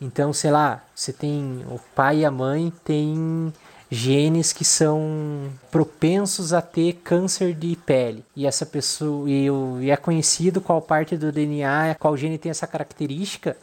[0.00, 3.52] Então, sei lá, você tem o pai e a mãe têm
[3.90, 8.24] genes que são propensos a ter câncer de pele.
[8.34, 9.46] E essa pessoa e,
[9.80, 13.56] e é conhecido qual parte do DNA, qual gene tem essa característica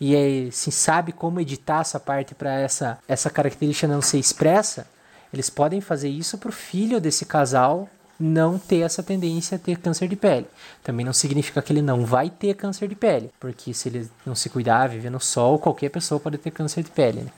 [0.00, 4.86] e é, se sabe como editar essa parte para essa essa característica não ser expressa,
[5.32, 9.78] eles podem fazer isso para o filho desse casal não ter essa tendência a ter
[9.78, 10.46] câncer de pele.
[10.82, 14.34] Também não significa que ele não vai ter câncer de pele, porque se ele não
[14.34, 17.20] se cuidar, viver no sol, qualquer pessoa pode ter câncer de pele.
[17.20, 17.30] Né?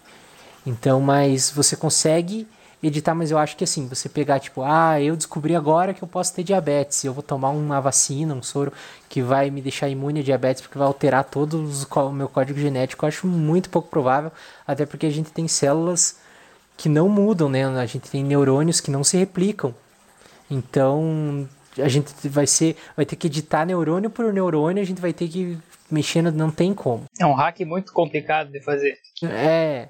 [0.64, 2.48] Então, mas você consegue
[2.82, 6.08] editar, mas eu acho que assim, você pegar tipo, ah, eu descobri agora que eu
[6.08, 8.72] posso ter diabetes, eu vou tomar uma vacina, um soro
[9.08, 13.04] que vai me deixar imune a diabetes porque vai alterar todo o meu código genético,
[13.04, 14.32] eu acho muito pouco provável,
[14.66, 16.18] até porque a gente tem células
[16.76, 17.66] que não mudam, né?
[17.66, 19.74] A gente tem neurônios que não se replicam.
[20.50, 21.46] Então,
[21.78, 25.28] a gente vai ser vai ter que editar neurônio por neurônio, a gente vai ter
[25.28, 25.58] que
[25.90, 27.04] mexendo, não tem como.
[27.18, 28.96] É um hack muito complicado de fazer.
[29.22, 29.88] É,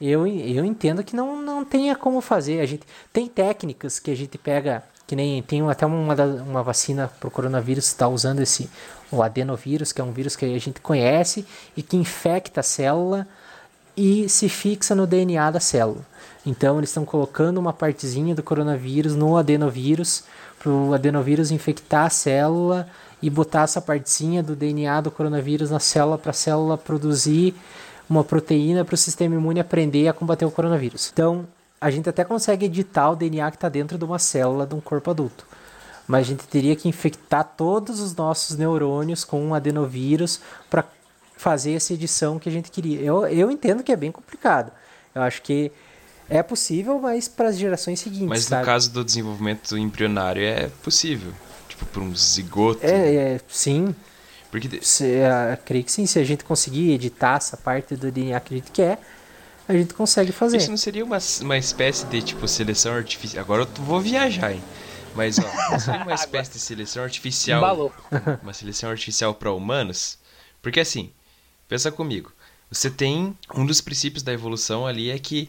[0.00, 2.60] eu, eu entendo que não, não tenha como fazer.
[2.60, 7.10] A gente tem técnicas que a gente pega, que nem tem até uma, uma vacina
[7.20, 8.70] para o coronavírus está usando esse
[9.12, 11.44] o adenovírus, que é um vírus que a gente conhece
[11.76, 13.26] e que infecta a célula
[13.96, 16.06] e se fixa no DNA da célula.
[16.46, 20.24] Então eles estão colocando uma partezinha do coronavírus no adenovírus
[20.58, 22.88] para o adenovírus infectar a célula
[23.20, 27.54] e botar essa partezinha do DNA do coronavírus na célula para a célula produzir
[28.10, 31.10] uma proteína para o sistema imune aprender a combater o coronavírus.
[31.12, 31.46] Então,
[31.80, 34.80] a gente até consegue editar o DNA que está dentro de uma célula de um
[34.80, 35.46] corpo adulto.
[36.08, 40.84] Mas a gente teria que infectar todos os nossos neurônios com um adenovírus para
[41.36, 43.00] fazer essa edição que a gente queria.
[43.00, 44.72] Eu, eu entendo que é bem complicado.
[45.14, 45.70] Eu acho que
[46.28, 48.28] é possível, mas para as gerações seguintes.
[48.28, 48.62] Mas sabe?
[48.62, 51.32] no caso do desenvolvimento embrionário é possível.
[51.68, 52.84] Tipo, por um zigoto.
[52.84, 53.94] É, é sim.
[54.50, 54.80] Porque...
[54.82, 58.54] Se, uh, creio que sim, se a gente conseguir editar essa parte do DNA que
[58.54, 58.98] a gente quer,
[59.68, 60.56] a gente consegue fazer.
[60.56, 63.44] Isso não seria uma, uma espécie de tipo seleção artificial?
[63.44, 64.62] Agora eu vou viajar, hein?
[65.14, 67.60] Mas ó, seria uma espécie de seleção artificial.
[67.60, 67.92] Balou.
[68.42, 70.18] Uma seleção artificial para humanos?
[70.60, 71.12] Porque assim,
[71.68, 72.32] pensa comigo.
[72.70, 75.48] Você tem um dos princípios da evolução ali é que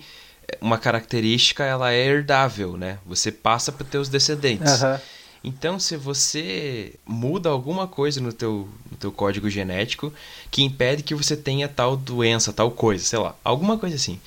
[0.60, 3.00] uma característica ela é herdável, né?
[3.06, 4.82] Você passa para teus descendentes.
[4.82, 5.02] Aham.
[5.44, 10.14] Então, se você muda alguma coisa no teu, no teu código genético
[10.52, 14.20] que impede que você tenha tal doença, tal coisa, sei lá, alguma coisa assim,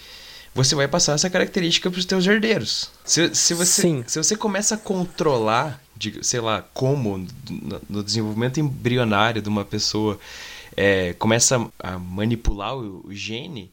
[0.52, 2.90] você vai passar essa característica para os teus herdeiros.
[3.04, 4.04] Se, se, você, Sim.
[4.06, 9.64] se você começa a controlar, de, sei lá, como no, no desenvolvimento embrionário de uma
[9.64, 10.18] pessoa
[10.76, 13.70] é, começa a manipular o, o gene,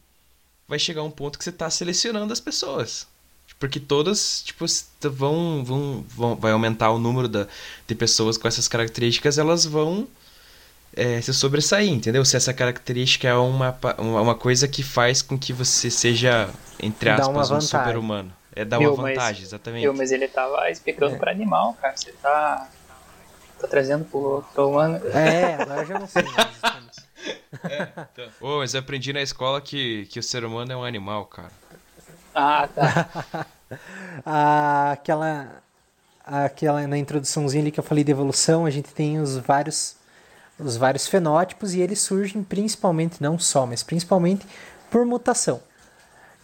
[0.68, 3.06] vai chegar um ponto que você está selecionando as pessoas.
[3.62, 4.64] Porque todas, tipo,
[5.08, 7.46] vão, vão, vão vai aumentar o número da,
[7.86, 10.08] de pessoas com essas características, elas vão
[10.96, 12.24] é, se sobressair, entendeu?
[12.24, 16.50] Se essa característica é uma, uma coisa que faz com que você seja,
[16.82, 18.32] entre aspas, uma um super-humano.
[18.52, 19.82] É dar Meu, uma mas- vantagem, exatamente.
[19.82, 21.18] Viu, mas ele tava explicando É.
[21.18, 21.96] pra animal, cara.
[21.96, 22.68] Você tá.
[23.60, 24.96] Tá trazendo pro, pro humano.
[25.06, 26.48] É, agora eu já não sei mais.
[26.56, 27.02] estamos-
[28.42, 31.61] Ô, mas eu aprendi na escola que, que o ser humano é um animal, cara.
[32.34, 33.46] Ah, tá.
[34.92, 35.62] Aquela,
[36.24, 39.96] aquela na introduçãozinha ali que eu falei de evolução, a gente tem os vários,
[40.58, 44.46] os vários fenótipos e eles surgem principalmente, não só, mas principalmente
[44.90, 45.62] por mutação.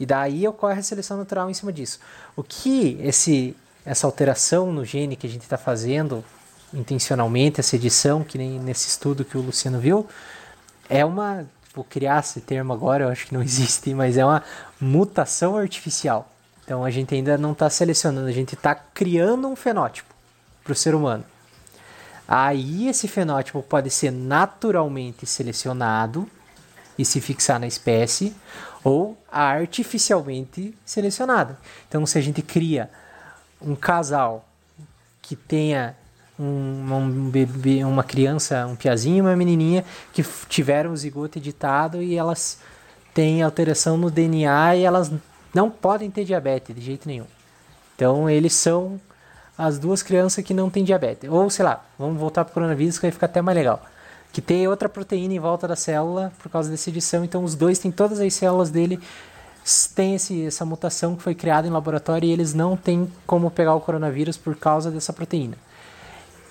[0.00, 1.98] E daí ocorre a seleção natural em cima disso.
[2.34, 6.24] O que esse, essa alteração no gene que a gente está fazendo
[6.72, 10.06] intencionalmente, essa edição, que nem nesse estudo que o Luciano viu,
[10.88, 11.46] é uma.
[11.78, 14.42] Vou criar esse termo agora, eu acho que não existe, mas é uma
[14.80, 16.28] mutação artificial.
[16.64, 20.12] Então a gente ainda não está selecionando, a gente está criando um fenótipo
[20.64, 21.24] para o ser humano.
[22.26, 26.28] Aí esse fenótipo pode ser naturalmente selecionado
[26.98, 28.34] e se fixar na espécie,
[28.82, 31.56] ou artificialmente selecionado.
[31.88, 32.90] Então, se a gente cria
[33.62, 34.48] um casal
[35.22, 35.94] que tenha
[36.38, 42.02] um, um bebê, uma criança, um piazinho e uma menininha que tiveram o zigoto editado
[42.02, 42.58] e elas
[43.12, 45.10] têm alteração no DNA e elas
[45.52, 47.26] não podem ter diabetes de jeito nenhum.
[47.96, 49.00] Então, eles são
[49.56, 51.28] as duas crianças que não têm diabetes.
[51.28, 53.82] Ou, sei lá, vamos voltar para o coronavírus que vai ficar até mais legal.
[54.32, 57.24] Que tem outra proteína em volta da célula por causa dessa edição.
[57.24, 59.00] Então, os dois têm todas as células dele.
[59.96, 63.74] Tem esse, essa mutação que foi criada em laboratório e eles não têm como pegar
[63.74, 65.56] o coronavírus por causa dessa proteína.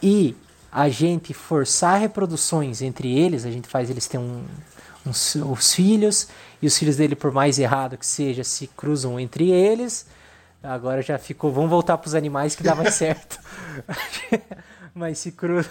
[0.01, 0.35] E
[0.71, 4.43] a gente forçar reproduções entre eles, a gente faz eles ter um,
[5.05, 6.27] os, os filhos,
[6.61, 10.05] e os filhos dele, por mais errado que seja, se cruzam entre eles.
[10.61, 11.51] Agora já ficou.
[11.51, 13.39] Vamos voltar para os animais que dá mais certo.
[14.93, 15.63] Mas se, cru,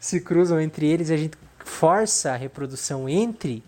[0.00, 3.62] se cruzam entre eles, a gente força a reprodução entre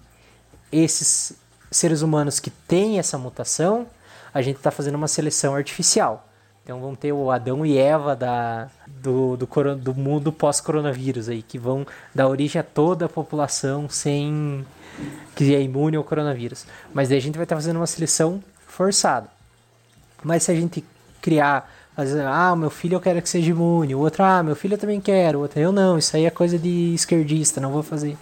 [0.72, 1.34] esses
[1.70, 3.86] seres humanos que têm essa mutação.
[4.32, 6.28] A gente está fazendo uma seleção artificial.
[6.69, 9.47] Então vão ter o Adão e Eva da, do, do,
[9.77, 14.66] do mundo pós-coronavírus aí, que vão dar origem a toda a população sem
[15.35, 16.66] que é imune ao coronavírus.
[16.93, 19.29] Mas daí a gente vai estar fazendo uma seleção forçada.
[20.23, 20.85] Mas se a gente
[21.23, 24.75] criar, fazer, ah, meu filho eu quero que seja imune, o outro, ah, meu filho
[24.75, 27.83] eu também quero, o outro, eu não, isso aí é coisa de esquerdista, não vou
[27.83, 28.14] fazer.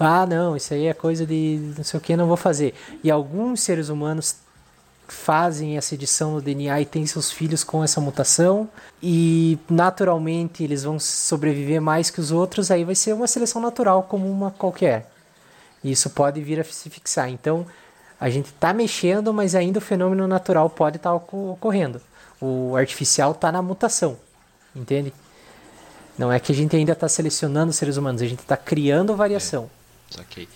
[0.00, 2.72] Ah, não, isso aí é coisa de não sei o que, não vou fazer.
[3.04, 4.36] E alguns seres humanos
[5.12, 8.68] fazem essa edição no DNA e têm seus filhos com essa mutação
[9.02, 14.04] e naturalmente eles vão sobreviver mais que os outros, aí vai ser uma seleção natural
[14.04, 15.10] como uma qualquer.
[15.84, 17.28] E isso pode vir a se fixar.
[17.28, 17.66] Então,
[18.18, 22.00] a gente está mexendo, mas ainda o fenômeno natural pode estar tá ocorrendo.
[22.40, 24.18] O artificial está na mutação,
[24.74, 25.12] entende?
[26.16, 29.70] Não é que a gente ainda está selecionando seres humanos, a gente está criando variação.
[30.16, 30.48] É, ok.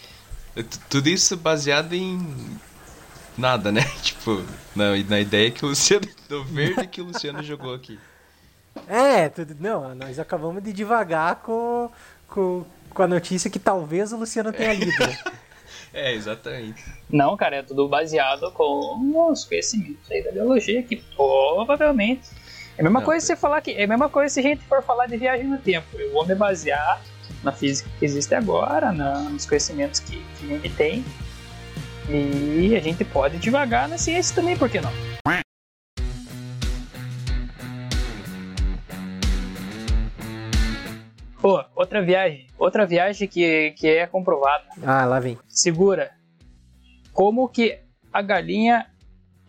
[0.89, 2.19] Tudo isso baseado em
[3.37, 3.83] nada, né?
[4.03, 4.43] Tipo,
[4.75, 6.07] na, na ideia que o Luciano.
[6.29, 7.99] do verde que o Luciano jogou aqui.
[8.87, 11.91] É, tudo, não, nós acabamos de devagar com,
[12.29, 14.93] com, com a notícia que talvez o Luciano tenha lido.
[15.93, 16.85] é, exatamente.
[17.09, 22.29] Não, cara, é tudo baseado com os conhecimentos aí da biologia, que provavelmente.
[22.77, 23.73] É a mesma não, coisa se você falar que.
[23.73, 25.87] É a mesma coisa se a gente for falar de viagem no tempo.
[25.99, 27.01] Eu vou me basear
[27.43, 31.05] na física que existe agora, na, nos conhecimentos que, que a gente tem
[32.09, 34.93] e a gente pode devagar na ciência também, por que não?
[41.41, 42.47] Pô, outra viagem.
[42.59, 44.65] Outra viagem que, que é comprovada.
[44.83, 45.39] Ah, lá vem.
[45.49, 46.11] Segura.
[47.13, 47.79] Como que
[48.13, 48.87] a galinha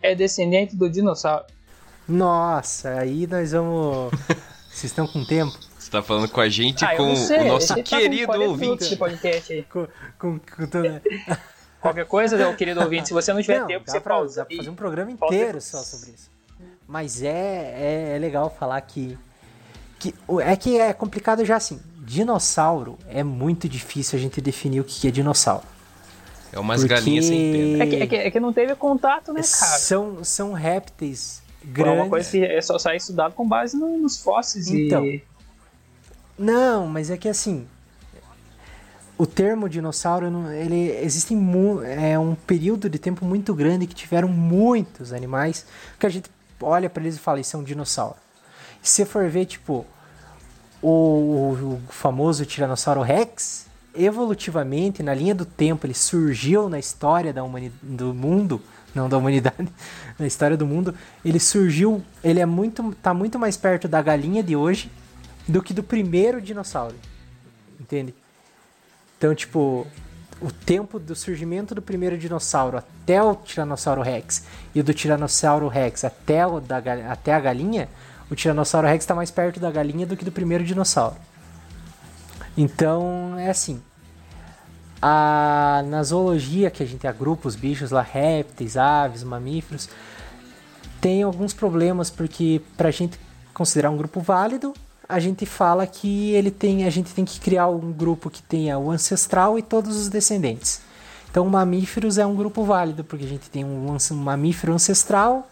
[0.00, 1.44] é descendente do dinossauro?
[2.08, 4.12] Nossa, aí nós vamos.
[4.70, 5.58] Vocês estão com tempo?
[5.76, 8.96] Você tá falando com a gente ah, com o nosso tá querido ouvinte.
[9.68, 9.88] Com,
[10.18, 11.02] com, com toda...
[11.80, 14.40] Qualquer coisa, meu querido ouvinte, se você não tiver não, tempo, você pra, pausa.
[14.40, 16.30] Dá pra fazer um programa inteiro só sobre isso.
[16.86, 19.16] Mas é, é, é, legal falar que,
[19.98, 20.14] que.
[20.40, 21.80] É que é complicado já assim.
[21.98, 25.66] Dinossauro é muito difícil a gente definir o que é dinossauro.
[26.50, 26.94] É umas Porque...
[26.94, 27.84] galinhas sem pena.
[27.84, 29.78] É que, é, que, é que não teve contato, né, cara?
[29.78, 31.98] São, são répteis grandes.
[31.98, 35.22] É uma coisa que é só sair estudado com base nos fósseis então, e...
[36.38, 37.66] Não, mas é que assim,
[39.18, 41.36] o termo dinossauro, ele existe
[41.98, 45.66] é um período de tempo muito grande que tiveram muitos animais
[45.98, 46.30] que a gente
[46.62, 48.14] olha para eles e fala, isso é um dinossauro.
[48.80, 49.84] Se for ver, tipo,
[50.80, 57.42] o, o, famoso Tiranossauro Rex, evolutivamente, na linha do tempo, ele surgiu na história da
[57.82, 58.62] do mundo,
[58.94, 59.68] não da humanidade,
[60.16, 60.94] na história do mundo,
[61.24, 64.92] ele surgiu, ele é muito, tá muito mais perto da galinha de hoje
[65.48, 66.94] do que do primeiro dinossauro.
[67.80, 68.14] Entende?
[69.18, 69.84] Então, tipo,
[70.40, 76.04] o tempo do surgimento do primeiro dinossauro até o Tiranossauro Rex e do Tiranossauro Rex
[76.04, 76.78] até, o da,
[77.10, 77.88] até a galinha,
[78.30, 81.16] o Tiranossauro Rex está mais perto da galinha do que do primeiro dinossauro.
[82.56, 83.82] Então, é assim.
[85.00, 89.88] A, na zoologia, que a gente agrupa os bichos lá, répteis, aves, mamíferos,
[91.00, 93.18] tem alguns problemas, porque para a gente
[93.54, 94.74] considerar um grupo válido,
[95.08, 98.78] a gente fala que ele tem, a gente tem que criar um grupo que tenha
[98.78, 100.82] o ancestral e todos os descendentes.
[101.30, 105.48] Então, mamíferos é um grupo válido, porque a gente tem um, um mamífero ancestral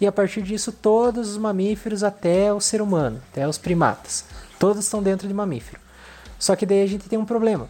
[0.00, 4.24] e a partir disso todos os mamíferos até o ser humano, até os primatas.
[4.58, 5.80] Todos estão dentro de mamífero.
[6.38, 7.68] Só que daí a gente tem um problema.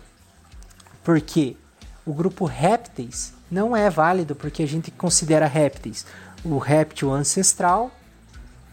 [1.03, 1.57] Porque
[2.05, 6.07] o grupo répteis não é válido porque a gente considera répteis
[6.45, 7.91] o réptil ancestral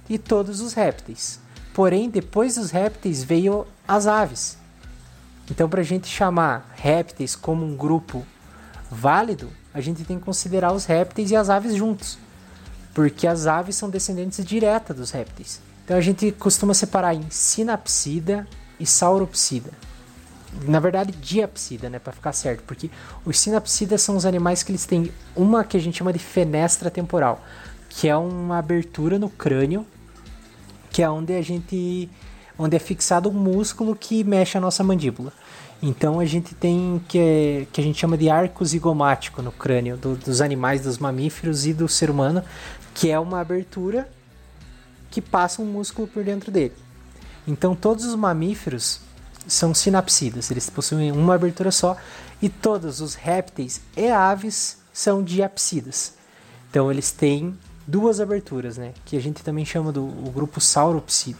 [0.09, 1.39] e todos os répteis.
[1.75, 4.57] Porém, depois dos répteis veio as aves.
[5.51, 8.25] Então, para a gente chamar répteis como um grupo
[8.89, 12.17] válido, a gente tem que considerar os répteis e as aves juntos,
[12.93, 15.59] porque as aves são descendentes diretas dos répteis.
[15.83, 18.47] Então, a gente costuma separar em sinapsida
[18.79, 19.71] e sauropsida.
[20.65, 22.89] Na verdade, diapsida, né, para ficar certo, porque
[23.25, 26.89] os sinapsidas são os animais que eles têm uma que a gente chama de fenestra
[26.89, 27.43] temporal,
[27.89, 29.85] que é uma abertura no crânio
[30.95, 32.09] que é onde a gente
[32.57, 35.33] onde é fixado um músculo que mexe a nossa mandíbula.
[35.83, 40.15] Então a gente tem que, que a gente chama de arco zigomático no crânio do,
[40.15, 42.41] dos animais, dos mamíferos e do ser humano,
[42.93, 44.09] que é uma abertura
[45.11, 46.75] que passa um músculo por dentro dele.
[47.45, 49.01] Então todos os mamíferos
[49.45, 51.97] são sinapsidas, eles possuem uma abertura só
[52.41, 56.13] E todos os répteis e aves são diapsidas.
[56.69, 57.53] Então eles têm
[57.87, 58.93] duas aberturas, né?
[59.05, 61.39] Que a gente também chama do grupo sauropsida.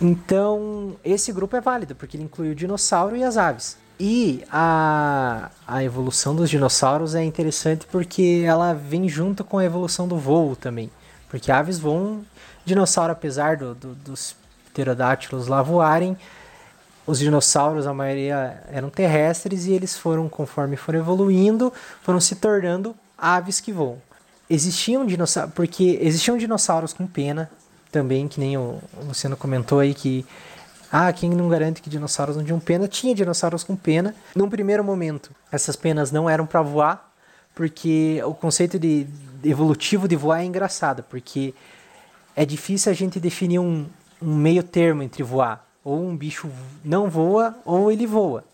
[0.00, 3.78] Então, esse grupo é válido, porque ele inclui o dinossauro e as aves.
[3.98, 10.06] E a, a evolução dos dinossauros é interessante porque ela vem junto com a evolução
[10.06, 10.90] do voo também.
[11.30, 12.22] Porque aves voam,
[12.64, 14.36] dinossauro, apesar do, do, dos
[14.66, 16.16] pterodátilos lá voarem,
[17.06, 22.94] os dinossauros, a maioria eram terrestres e eles foram, conforme foram evoluindo, foram se tornando
[23.16, 23.98] aves que voam.
[24.48, 27.50] Existiam dinossauros, porque existiam dinossauros com pena
[27.90, 30.24] também, que nem o Luciano comentou aí que
[30.90, 32.86] ah, quem não garante que dinossauros não tinham pena?
[32.86, 34.14] Tinha dinossauros com pena.
[34.34, 37.12] Num primeiro momento, essas penas não eram para voar,
[37.54, 39.06] porque o conceito de,
[39.42, 41.54] evolutivo de voar é engraçado, porque
[42.34, 43.86] é difícil a gente definir um,
[44.22, 45.66] um meio termo entre voar.
[45.82, 46.50] Ou um bicho
[46.84, 48.44] não voa, ou ele voa.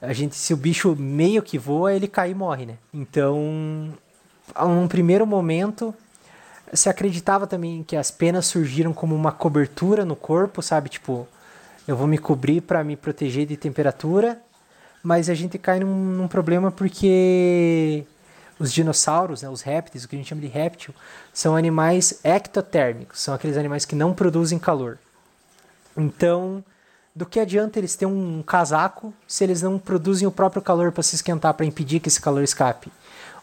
[0.00, 2.76] A gente, se o bicho meio que voa, ele cai e morre, né?
[2.92, 3.92] Então,
[4.60, 5.94] num primeiro momento,
[6.72, 10.88] se acreditava também que as penas surgiram como uma cobertura no corpo, sabe?
[10.88, 11.26] Tipo,
[11.86, 14.40] eu vou me cobrir para me proteger de temperatura,
[15.02, 18.04] mas a gente cai num, num, problema porque
[18.58, 20.94] os dinossauros, né, os répteis, o que a gente chama de réptil,
[21.32, 24.98] são animais ectotérmicos, são aqueles animais que não produzem calor.
[25.96, 26.64] Então,
[27.14, 31.02] do que adianta eles terem um casaco se eles não produzem o próprio calor para
[31.02, 32.90] se esquentar, para impedir que esse calor escape?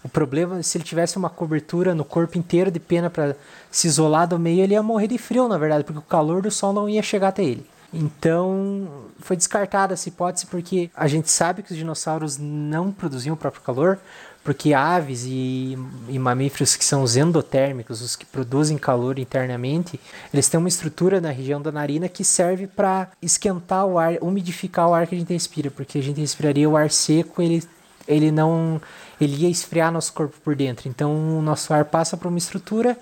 [0.04, 3.36] O problema, se ele tivesse uma cobertura no corpo inteiro de pena para
[3.70, 6.50] se isolar do meio, ele ia morrer de frio, na verdade, porque o calor do
[6.50, 7.66] sol não ia chegar até ele.
[7.94, 8.88] Então,
[9.20, 13.64] foi descartada essa hipótese porque a gente sabe que os dinossauros não produziam o próprio
[13.64, 14.00] calor,
[14.44, 15.78] porque aves e,
[16.08, 20.00] e, mamíferos que são os endotérmicos, os que produzem calor internamente,
[20.34, 24.88] eles têm uma estrutura na região da narina que serve para esquentar o ar, umidificar
[24.88, 27.64] o ar que a gente respira, porque a gente respiraria o ar seco, ele,
[28.08, 28.82] ele não
[29.20, 30.88] ele ia esfriar nosso corpo por dentro.
[30.88, 32.98] Então, o nosso ar passa por uma estrutura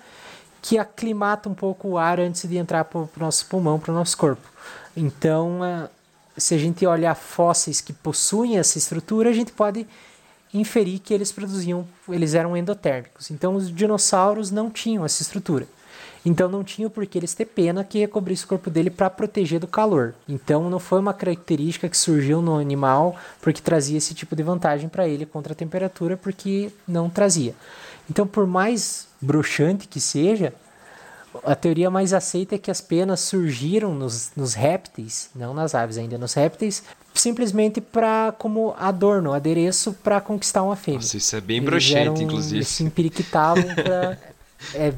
[0.60, 3.94] que aclimata um pouco o ar antes de entrar para o nosso pulmão, para o
[3.94, 4.46] nosso corpo.
[4.96, 5.60] Então,
[6.36, 9.86] se a gente olhar fósseis que possuem essa estrutura, a gente pode
[10.52, 13.30] inferir que eles produziam, eles eram endotérmicos.
[13.30, 15.66] Então, os dinossauros não tinham essa estrutura.
[16.28, 19.58] Então, não tinham por que eles ter pena que recobrisse o corpo dele para proteger
[19.58, 20.14] do calor.
[20.28, 24.90] Então, não foi uma característica que surgiu no animal porque trazia esse tipo de vantagem
[24.90, 27.54] para ele contra a temperatura, porque não trazia.
[28.10, 30.52] Então, por mais bruxante que seja,
[31.44, 35.96] a teoria mais aceita é que as penas surgiram nos, nos répteis, não nas aves
[35.96, 36.82] ainda, nos répteis,
[37.14, 41.00] simplesmente para como adorno, adereço para conquistar uma fêmea.
[41.00, 42.56] Nossa, isso é bem broxante, inclusive.
[42.56, 44.18] Eles se empiriquitavam pra...
[44.74, 44.92] é,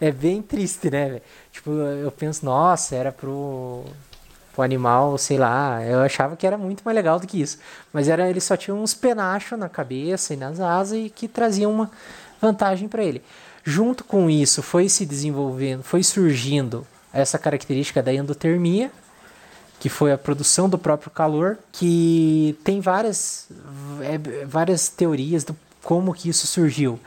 [0.00, 1.20] é bem triste, né?
[1.50, 3.84] Tipo, eu penso, nossa, era pro,
[4.52, 7.58] pro animal, sei lá, eu achava que era muito mais legal do que isso.
[7.92, 11.70] Mas era ele só tinha uns penachos na cabeça e nas asas e que traziam
[11.70, 11.90] uma
[12.40, 13.22] vantagem para ele.
[13.64, 18.90] Junto com isso, foi se desenvolvendo, foi surgindo essa característica da endotermia,
[19.78, 23.48] que foi a produção do próprio calor, que tem várias,
[24.00, 26.98] é, várias teorias do como que isso surgiu.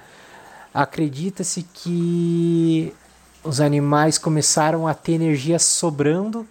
[0.76, 2.93] Acredita-se que
[3.41, 6.45] os animais começaram a ter energia sobrando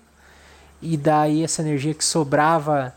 [0.80, 2.94] e daí essa energia que sobrava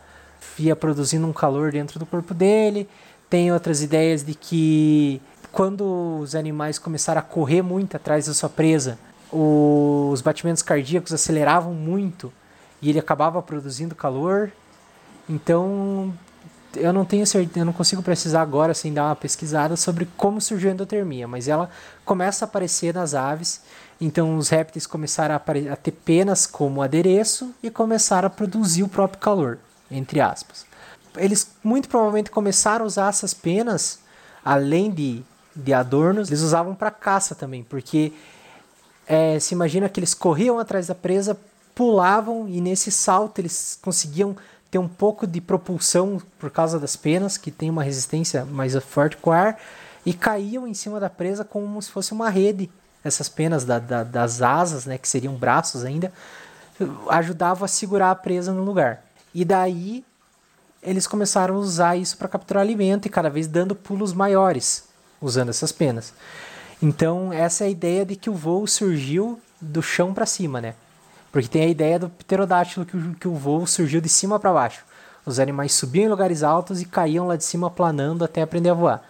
[0.58, 2.88] ia produzindo um calor dentro do corpo dele.
[3.30, 5.22] Tem outras ideias de que
[5.52, 8.98] quando os animais começaram a correr muito atrás da sua presa,
[9.30, 12.32] os batimentos cardíacos aceleravam muito
[12.82, 14.50] e ele acabava produzindo calor.
[15.28, 16.14] Então,
[16.80, 20.40] eu não tenho certeza, eu não consigo precisar agora sem dar uma pesquisada sobre como
[20.40, 21.70] surgiu a endotermia, mas ela
[22.06, 23.62] começa a aparecer nas aves.
[24.00, 28.88] Então, os répteis começaram a, a ter penas como adereço e começaram a produzir o
[28.88, 29.60] próprio calor,
[29.90, 30.66] entre aspas.
[31.16, 34.00] Eles muito provavelmente começaram a usar essas penas,
[34.44, 35.24] além de
[35.58, 38.14] de adornos, eles usavam para caça também, porque
[39.08, 41.38] é, se imagina que eles corriam atrás da presa,
[41.74, 44.36] pulavam e nesse salto eles conseguiam
[44.80, 49.32] um pouco de propulsão por causa das penas, que tem uma resistência mais forte com
[49.32, 49.60] ar,
[50.06, 52.70] e caíam em cima da presa como se fosse uma rede.
[53.04, 56.12] Essas penas da, da, das asas, né, que seriam braços ainda,
[57.10, 59.04] ajudavam a segurar a presa no lugar.
[59.34, 60.04] E daí
[60.82, 64.88] eles começaram a usar isso para capturar alimento e cada vez dando pulos maiores
[65.22, 66.14] usando essas penas.
[66.82, 70.76] Então, essa é a ideia de que o voo surgiu do chão para cima, né?
[71.32, 74.54] Porque tem a ideia do pterodátilo que o, que o voo surgiu de cima para
[74.54, 74.84] baixo.
[75.26, 78.74] Os animais subiam em lugares altos e caíam lá de cima planando até aprender a
[78.74, 79.04] voar.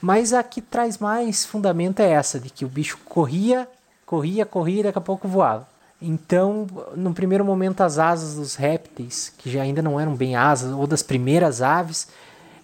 [0.00, 3.68] Mas a que traz mais fundamento é essa, de que o bicho corria,
[4.04, 5.68] corria, corria e daqui a pouco voava.
[6.02, 6.66] Então,
[6.96, 10.86] no primeiro momento, as asas dos répteis, que já ainda não eram bem asas, ou
[10.86, 12.08] das primeiras aves,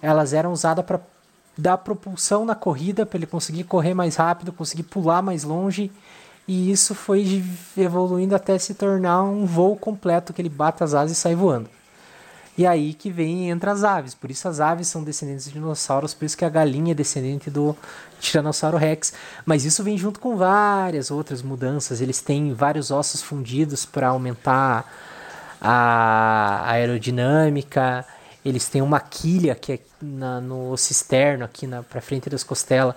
[0.01, 1.01] elas eram usadas para
[1.57, 5.93] dar propulsão na corrida, para ele conseguir correr mais rápido, conseguir pular mais longe.
[6.49, 7.45] E isso foi
[7.77, 11.69] evoluindo até se tornar um voo completo, que ele bate as asas e sai voando.
[12.59, 14.15] E aí que vem entre as aves.
[14.15, 17.51] Por isso as aves são descendentes de dinossauros, por isso que a galinha é descendente
[17.51, 17.77] do
[18.19, 19.13] Tiranossauro Rex.
[19.45, 22.01] Mas isso vem junto com várias outras mudanças.
[22.01, 24.91] Eles têm vários ossos fundidos para aumentar
[25.61, 28.07] a aerodinâmica.
[28.43, 32.43] Eles têm uma quilha que é na, no osso externo, aqui na para frente das
[32.43, 32.95] costelas.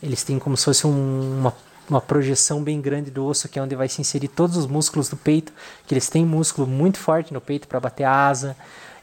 [0.00, 1.54] Eles têm como se fosse um, uma
[1.90, 5.08] uma projeção bem grande do osso, que é onde vai se inserir todos os músculos
[5.08, 5.52] do peito,
[5.86, 8.56] que eles têm músculo muito forte no peito para bater a asa.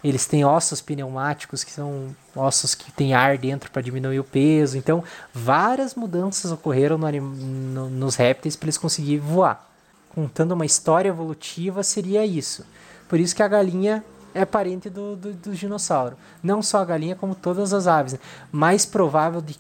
[0.04, 4.78] Eles têm ossos pneumáticos, que são ossos que têm ar dentro para diminuir o peso.
[4.78, 9.68] Então, várias mudanças ocorreram no, no, nos répteis para eles conseguirem voar.
[10.14, 12.66] Contando uma história evolutiva, seria isso.
[13.10, 16.16] Por isso que a galinha é parente do, do, do dinossauro.
[16.44, 18.14] Não só a galinha, como todas as aves.
[18.14, 18.20] Né?
[18.52, 19.58] Mais provável de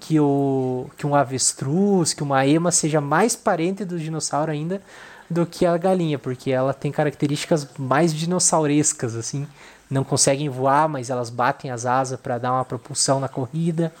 [0.00, 4.80] que, o, que um avestruz, que uma ema seja mais parente do dinossauro ainda
[5.28, 9.46] do que a galinha, porque ela tem características mais dinossaurescas, assim.
[9.90, 13.92] Não conseguem voar, mas elas batem as asas para dar uma propulsão na corrida.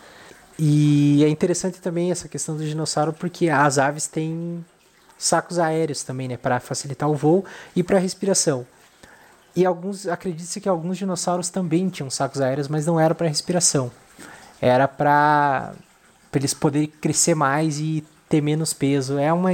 [0.58, 4.64] E é interessante também essa questão do dinossauro, porque as aves têm
[5.18, 8.66] sacos aéreos também, né, para facilitar o voo e para a respiração.
[9.54, 13.90] E alguns, acredita-se que alguns dinossauros também tinham sacos aéreos, mas não era para respiração
[14.60, 15.72] era para
[16.34, 19.18] eles poderem crescer mais e ter menos peso.
[19.18, 19.52] É uma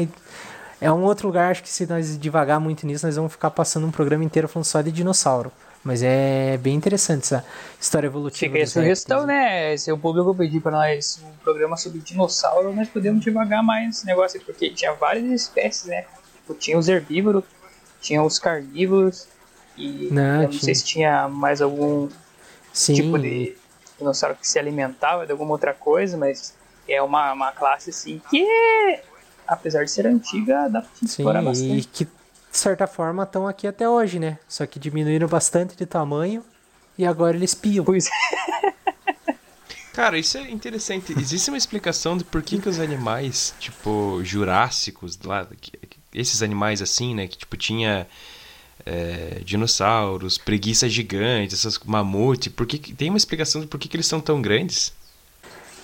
[0.80, 3.86] é um outro lugar, acho que se nós devagar muito nisso, nós vamos ficar passando
[3.86, 5.52] um programa inteiro falando só de dinossauro.
[5.84, 7.44] Mas é bem interessante essa
[7.80, 8.52] história evolutiva.
[8.52, 9.76] Fica a sugestão, né?
[9.76, 14.06] Se o público pedir para nós um programa sobre dinossauro, nós podemos devagar mais esse
[14.06, 16.04] negócio, porque tinha várias espécies, né?
[16.36, 17.44] Tipo, tinha os herbívoros,
[18.00, 19.28] tinha os carnívoros,
[19.76, 20.62] e não, eu não tinha.
[20.62, 22.08] sei se tinha mais algum
[22.72, 22.94] Sim.
[22.94, 23.56] tipo de
[24.02, 26.54] dinossauro que se alimentava de alguma outra coisa, mas
[26.88, 28.46] é uma, uma classe assim que,
[29.46, 31.78] apesar de ser antiga, dá pra explorar bastante.
[31.78, 32.10] E que, de
[32.58, 34.38] certa forma, estão aqui até hoje, né?
[34.48, 36.44] Só que diminuíram bastante de tamanho
[36.98, 37.84] e agora eles piam.
[37.84, 38.72] Pois é.
[39.92, 41.12] Cara, isso é interessante.
[41.12, 45.46] Existe uma explicação de por que, que os animais, tipo, jurássicos, lá,
[46.14, 48.06] esses animais assim, né, que tipo tinha
[48.84, 53.96] é, dinossauros, preguiça gigante, essas mamute, por que, tem uma explicação de por que, que
[53.96, 54.92] eles são tão grandes?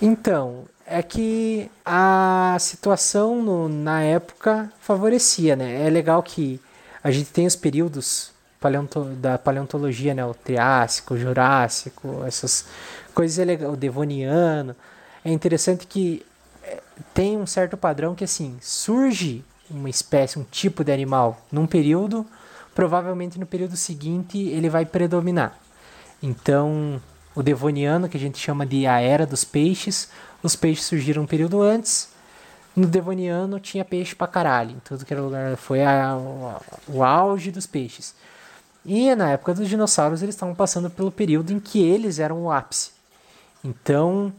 [0.01, 5.85] Então, é que a situação no, na época favorecia, né?
[5.85, 6.59] É legal que
[7.03, 10.25] a gente tem os períodos paleonto, da paleontologia, né?
[10.25, 12.65] O Triássico, o Jurássico, essas
[13.13, 14.75] coisas é legal, o Devoniano.
[15.23, 16.25] É interessante que
[16.63, 16.79] é,
[17.13, 22.25] tem um certo padrão que assim surge uma espécie, um tipo de animal num período
[22.79, 25.59] provavelmente no período seguinte ele vai predominar.
[26.23, 27.01] Então,
[27.35, 30.09] o Devoniano, que a gente chama de a Era dos Peixes,
[30.41, 32.07] os peixes surgiram um período antes.
[32.73, 35.57] No Devoniano tinha peixe pra caralho, em tudo que era lugar.
[35.57, 36.55] Foi a, o,
[36.87, 38.15] o auge dos peixes.
[38.85, 42.49] E na época dos dinossauros eles estavam passando pelo período em que eles eram o
[42.49, 42.91] ápice.
[43.61, 44.31] Então,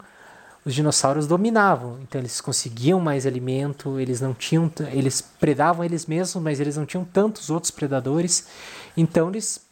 [0.65, 6.43] os dinossauros dominavam, então eles conseguiam mais alimento, eles não tinham, eles predavam eles mesmos,
[6.43, 8.47] mas eles não tinham tantos outros predadores,
[8.97, 9.63] então eles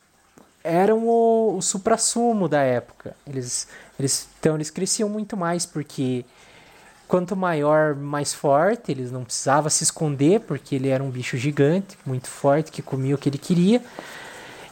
[0.64, 3.14] eram o, o suprassumo da época.
[3.26, 3.68] Eles,
[3.98, 6.24] eles, então eles cresciam muito mais porque
[7.06, 11.98] quanto maior, mais forte, eles não precisava se esconder porque ele era um bicho gigante,
[12.04, 13.82] muito forte, que comia o que ele queria.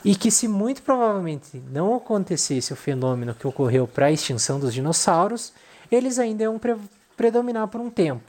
[0.05, 4.73] E que se muito provavelmente não acontecesse o fenômeno que ocorreu para a extinção dos
[4.73, 5.53] dinossauros,
[5.91, 6.77] eles ainda iam pre
[7.17, 8.23] predominar por um tempo.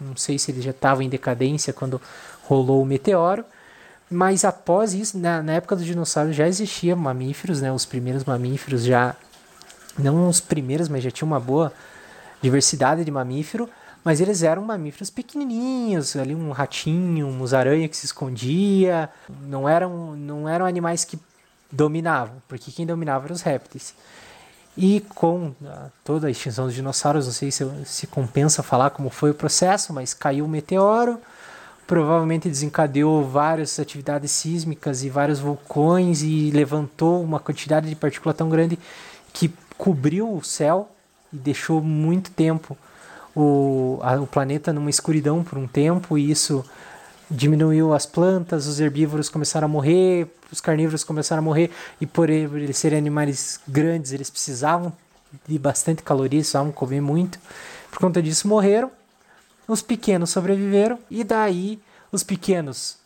[0.00, 2.00] Não sei se eles já estavam em decadência quando
[2.44, 3.44] rolou o meteoro,
[4.10, 7.70] mas após isso, na, na época dos dinossauros já existiam mamíferos, né?
[7.70, 9.14] Os primeiros mamíferos já,
[9.98, 11.72] não os primeiros, mas já tinha uma boa
[12.40, 13.68] diversidade de mamífero,
[14.02, 19.10] mas eles eram mamíferos pequenininhos, ali um ratinho, um musaranha que se escondia,
[19.42, 21.18] não eram, não eram animais que
[21.70, 23.94] dominavam, porque quem dominava eram os répteis.
[24.76, 29.10] E com ah, toda a extinção dos dinossauros, não sei se, se compensa falar como
[29.10, 31.18] foi o processo, mas caiu um meteoro,
[31.86, 38.48] provavelmente desencadeou várias atividades sísmicas e vários vulcões e levantou uma quantidade de partícula tão
[38.48, 38.78] grande
[39.32, 40.88] que cobriu o céu
[41.32, 42.76] e deixou muito tempo
[43.34, 46.64] o, a, o planeta numa escuridão por um tempo, e isso
[47.30, 51.70] diminuiu as plantas, os herbívoros começaram a morrer, os carnívoros começaram a morrer,
[52.00, 54.92] e por eles serem animais grandes, eles precisavam
[55.46, 57.38] de bastante calorias, precisavam comer muito.
[57.90, 58.90] Por conta disso, morreram.
[59.68, 61.78] Os pequenos sobreviveram, e daí
[62.10, 63.00] os pequenos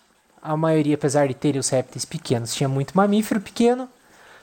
[0.44, 3.88] a maioria, apesar de terem os répteis pequenos, tinha muito mamífero pequeno,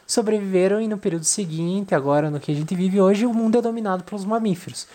[0.07, 3.61] sobreviveram e no período seguinte, agora no que a gente vive hoje, o mundo é
[3.61, 4.87] dominado pelos mamíferos.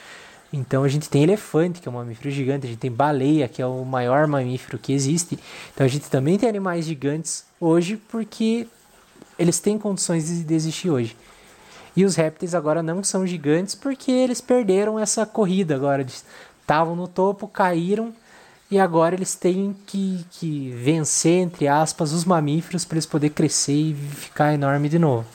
[0.52, 3.60] Então a gente tem elefante, que é um mamífero gigante, a gente tem baleia, que
[3.60, 5.38] é o maior mamífero que existe.
[5.74, 8.66] Então a gente também tem animais gigantes hoje porque
[9.38, 11.16] eles têm condições de existir hoje.
[11.96, 16.06] E os répteis agora não são gigantes porque eles perderam essa corrida agora.
[16.60, 18.12] Estavam no topo, caíram
[18.70, 23.72] e agora eles têm que, que vencer, entre aspas, os mamíferos para eles poderem crescer
[23.72, 25.26] e ficar enorme de novo.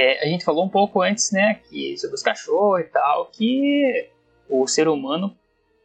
[0.00, 4.08] É, a gente falou um pouco antes, né, que sobre os cachorros e tal, que
[4.48, 5.36] o ser humano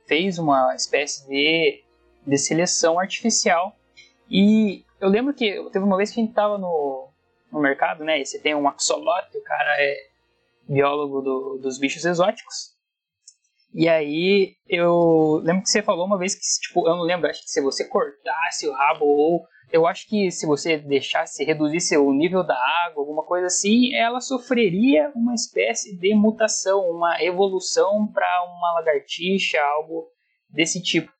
[0.05, 1.83] fez uma espécie de,
[2.23, 3.75] de seleção artificial.
[4.29, 7.09] E eu lembro que teve uma vez que a gente tava no,
[7.51, 9.97] no mercado, né, e você tem um axolote, o cara é
[10.69, 12.75] biólogo do, dos bichos exóticos.
[13.73, 17.41] E aí eu lembro que você falou uma vez que, tipo, eu não lembro, acho
[17.41, 22.11] que se você cortasse o rabo ou eu acho que se você deixasse, reduzisse o
[22.13, 22.55] nível da
[22.85, 29.59] água, alguma coisa assim, ela sofreria uma espécie de mutação, uma evolução para uma lagartixa,
[29.59, 30.07] algo
[30.49, 31.11] desse tipo.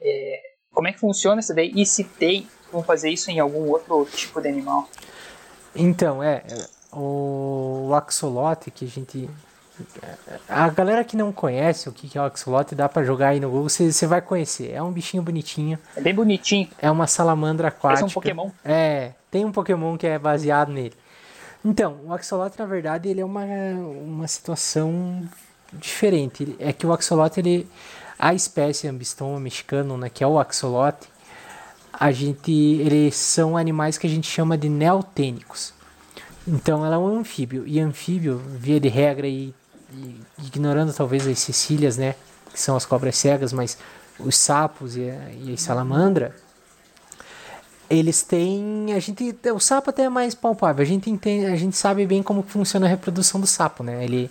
[0.00, 0.40] É,
[0.72, 1.72] como é que funciona isso daí?
[1.74, 4.88] E se tem, vão fazer isso em algum outro tipo de animal?
[5.74, 6.42] Então, é,
[6.92, 9.30] o, o axolote que a gente
[10.48, 13.50] a galera que não conhece o que é o axolote, dá para jogar aí no
[13.50, 14.72] Google, você vai conhecer.
[14.72, 15.78] É um bichinho bonitinho.
[15.96, 16.68] É bem bonitinho.
[16.78, 18.00] É uma salamandra aquática.
[18.00, 18.50] Parece um Pokémon.
[18.64, 20.94] É, tem um Pokémon que é baseado nele.
[21.64, 25.22] Então, o axolote, na verdade, ele é uma, uma situação
[25.72, 26.56] diferente.
[26.58, 27.68] É que o axolote, ele,
[28.18, 31.06] a espécie Ambistoma mexicano, né, que é o axolote,
[31.92, 35.74] a gente, eles são animais que a gente chama de neotênicos.
[36.48, 37.66] Então, ela é um anfíbio.
[37.66, 39.54] E anfíbio, via de regra, e
[40.38, 42.14] ignorando talvez as cecílias, né,
[42.52, 43.78] que são as cobras cegas, mas
[44.18, 46.34] os sapos e a, e a salamandra,
[47.88, 50.82] eles têm, a gente, o sapo até é mais palpável.
[50.82, 54.04] A gente entende, a gente sabe bem como funciona a reprodução do sapo, né?
[54.04, 54.30] Ele,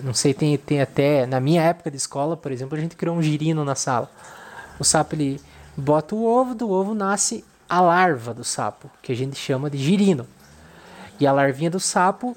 [0.00, 3.16] não sei, tem, tem até na minha época de escola, por exemplo, a gente criou
[3.16, 4.10] um girino na sala.
[4.78, 5.40] O sapo ele
[5.74, 9.78] bota o ovo, do ovo nasce a larva do sapo, que a gente chama de
[9.78, 10.26] girino.
[11.18, 12.36] E a larvinha do sapo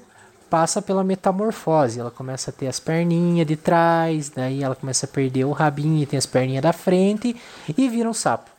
[0.54, 1.98] passa pela metamorfose.
[1.98, 6.00] Ela começa a ter as perninhas de trás, daí ela começa a perder o rabinho
[6.00, 7.34] e tem as perninhas da frente
[7.76, 8.52] e vira um sapo.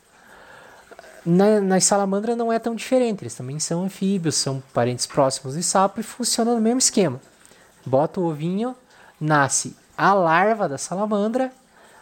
[1.25, 5.63] Na, nas salamandras não é tão diferente, eles também são anfíbios, são parentes próximos de
[5.63, 7.17] sapo e funcionam no mesmo esquema.
[7.85, 8.75] Bota o ovinho,
[9.17, 11.49] nasce a larva da salamandra.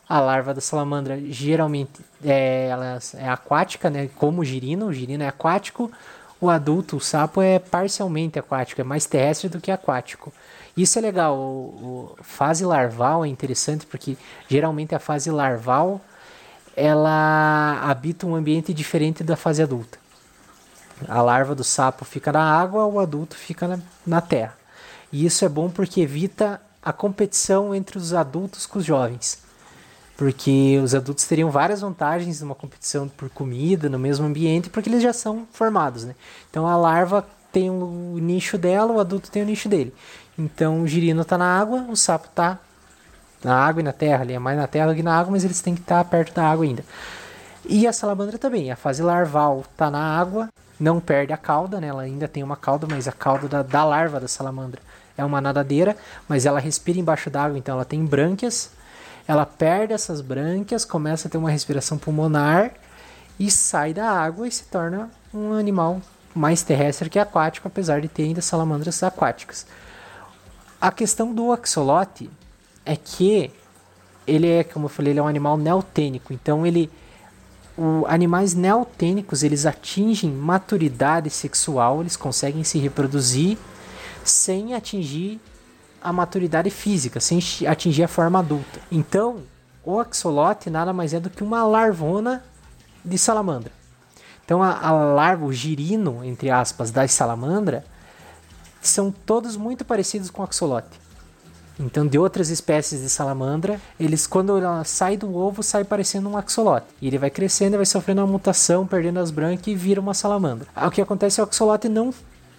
[0.09, 4.09] A larva da salamandra geralmente é, ela é aquática, né?
[4.17, 5.91] como o girino, o girino é aquático,
[6.45, 10.33] o adulto, o sapo, é parcialmente aquático, é mais terrestre do que aquático.
[10.75, 11.37] Isso é legal.
[11.37, 14.17] O, o fase larval é interessante porque
[14.47, 16.01] geralmente a fase larval
[16.75, 19.97] ela habita um ambiente diferente da fase adulta.
[21.07, 24.55] A larva do sapo fica na água, o adulto fica na, na terra.
[25.11, 29.43] E isso é bom porque evita a competição entre os adultos com os jovens
[30.15, 35.01] porque os adultos teriam várias vantagens numa competição por comida no mesmo ambiente, porque eles
[35.01, 36.15] já são formados, né?
[36.49, 39.93] Então a larva tem o nicho dela, o adulto tem o nicho dele.
[40.37, 42.59] Então o girino está na água, o sapo está
[43.43, 45.43] na água e na terra, ali é mais na terra do que na água, mas
[45.43, 46.83] eles têm que estar tá perto da água ainda.
[47.65, 50.49] E a salamandra também, a fase larval está na água,
[50.79, 51.87] não perde a cauda, né?
[51.87, 54.81] Ela ainda tem uma cauda, mas a cauda da, da larva da salamandra
[55.17, 55.95] é uma nadadeira,
[56.27, 58.71] mas ela respira embaixo d'água, então ela tem brânquias
[59.27, 62.73] ela perde essas brânquias, começa a ter uma respiração pulmonar
[63.39, 66.01] e sai da água e se torna um animal
[66.35, 69.65] mais terrestre que aquático, apesar de ter ainda salamandras aquáticas.
[70.81, 72.29] A questão do axolote
[72.85, 73.51] é que
[74.27, 76.89] ele é, como eu falei, ele é um animal neotênico, então ele
[77.77, 83.57] o, animais neotênicos eles atingem maturidade sexual, eles conseguem se reproduzir
[84.23, 85.39] sem atingir
[86.03, 88.79] a maturidade física, sem atingir a forma adulta.
[88.91, 89.37] Então,
[89.83, 92.43] o axolote nada mais é do que uma larvona
[93.03, 93.71] de salamandra.
[94.45, 97.85] Então, a, a larva, o girino, entre aspas, da salamandra,
[98.81, 101.01] são todos muito parecidos com o axolote.
[101.79, 106.37] Então, de outras espécies de salamandra, eles, quando ela sai do ovo, sai parecendo um
[106.37, 106.85] axolote.
[107.01, 110.67] E ele vai crescendo, vai sofrendo uma mutação, perdendo as brancas e vira uma salamandra.
[110.75, 112.13] O que acontece é que o axolote não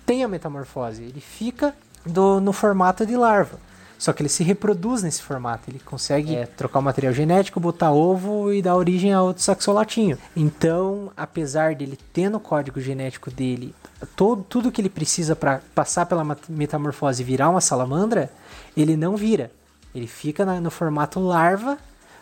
[0.05, 1.03] tem a metamorfose.
[1.03, 1.74] Ele fica
[2.05, 3.59] do, no formato de larva.
[3.99, 5.71] Só que ele se reproduz nesse formato.
[5.71, 10.19] Ele consegue é, trocar o material genético, botar ovo e dar origem a outro saxolatinho.
[10.37, 13.75] Então, apesar dele ter no código genético dele
[14.17, 18.31] todo, tudo que ele precisa para passar pela metamorfose e virar uma salamandra,
[18.77, 19.51] ele não vira.
[19.95, 21.79] Ele fica na, no formato larva,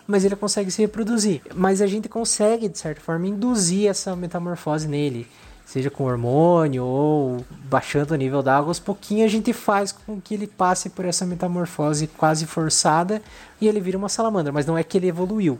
[0.06, 1.40] mas ele consegue se reproduzir.
[1.54, 5.26] Mas a gente consegue, de certa forma, induzir essa metamorfose nele
[5.64, 10.20] seja com hormônio ou baixando o nível da água, aos pouquinhos a gente faz com
[10.20, 13.22] que ele passe por essa metamorfose quase forçada
[13.60, 15.58] e ele vira uma salamandra, mas não é que ele evoluiu.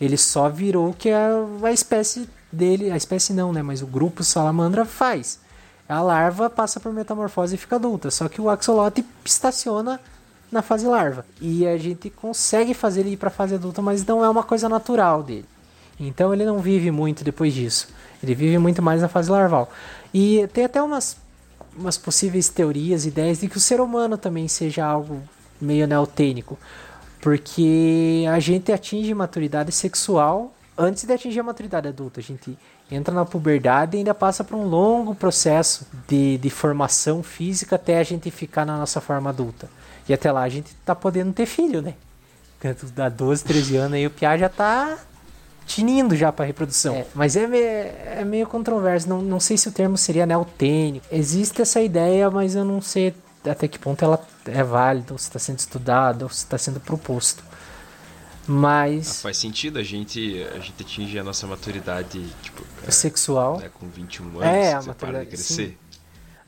[0.00, 1.30] Ele só virou o que a,
[1.62, 5.40] a espécie dele, a espécie não, né, mas o grupo salamandra faz.
[5.88, 9.98] A larva passa por metamorfose e fica adulta, só que o axolote estaciona
[10.52, 11.24] na fase larva.
[11.40, 14.68] E a gente consegue fazer ele ir para fase adulta, mas não é uma coisa
[14.68, 15.46] natural dele.
[15.98, 17.88] Então ele não vive muito depois disso.
[18.22, 19.70] Ele vive muito mais na fase larval.
[20.12, 21.16] E tem até umas,
[21.76, 25.22] umas possíveis teorias, ideias de que o ser humano também seja algo
[25.60, 26.58] meio neotênico.
[27.20, 32.20] Porque a gente atinge maturidade sexual antes de atingir a maturidade adulta.
[32.20, 32.56] A gente
[32.90, 37.98] entra na puberdade e ainda passa por um longo processo de, de formação física até
[37.98, 39.68] a gente ficar na nossa forma adulta.
[40.08, 41.94] E até lá a gente tá podendo ter filho, né?
[42.94, 44.98] Dá 12, 13 anos aí o Piá já tá
[45.68, 46.94] tinindo já para reprodução.
[46.96, 51.06] É, mas é, meio, é meio controverso, não, não sei se o termo seria neotênico.
[51.12, 53.14] Existe essa ideia, mas eu não sei
[53.44, 56.80] até que ponto ela é válida, ou se está sendo estudada, ou se está sendo
[56.80, 57.44] proposto.
[58.46, 59.18] Mas.
[59.18, 63.58] Ah, faz sentido a gente, a gente atingir a nossa maturidade tipo, é, sexual.
[63.58, 65.66] Né, com 21 anos, é, a maturidade, de crescer.
[65.68, 65.76] Sim.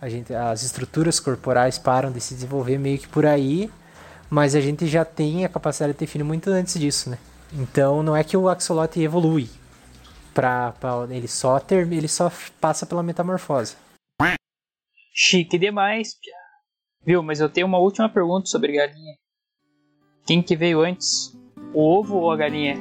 [0.01, 3.71] A gente, as estruturas corporais param de se desenvolver meio que por aí,
[4.31, 7.19] mas a gente já tem a capacidade de ter filho muito antes disso, né?
[7.53, 9.49] Então não é que o axolote evolui.
[10.33, 12.31] Pra, pra, ele, só ter, ele só
[12.61, 13.77] passa pela metamorfose.
[15.13, 16.33] Chique demais, Pia.
[17.05, 19.17] Viu, mas eu tenho uma última pergunta sobre galinha.
[20.25, 21.37] Quem que veio antes?
[21.75, 22.77] O ovo ou a galinha?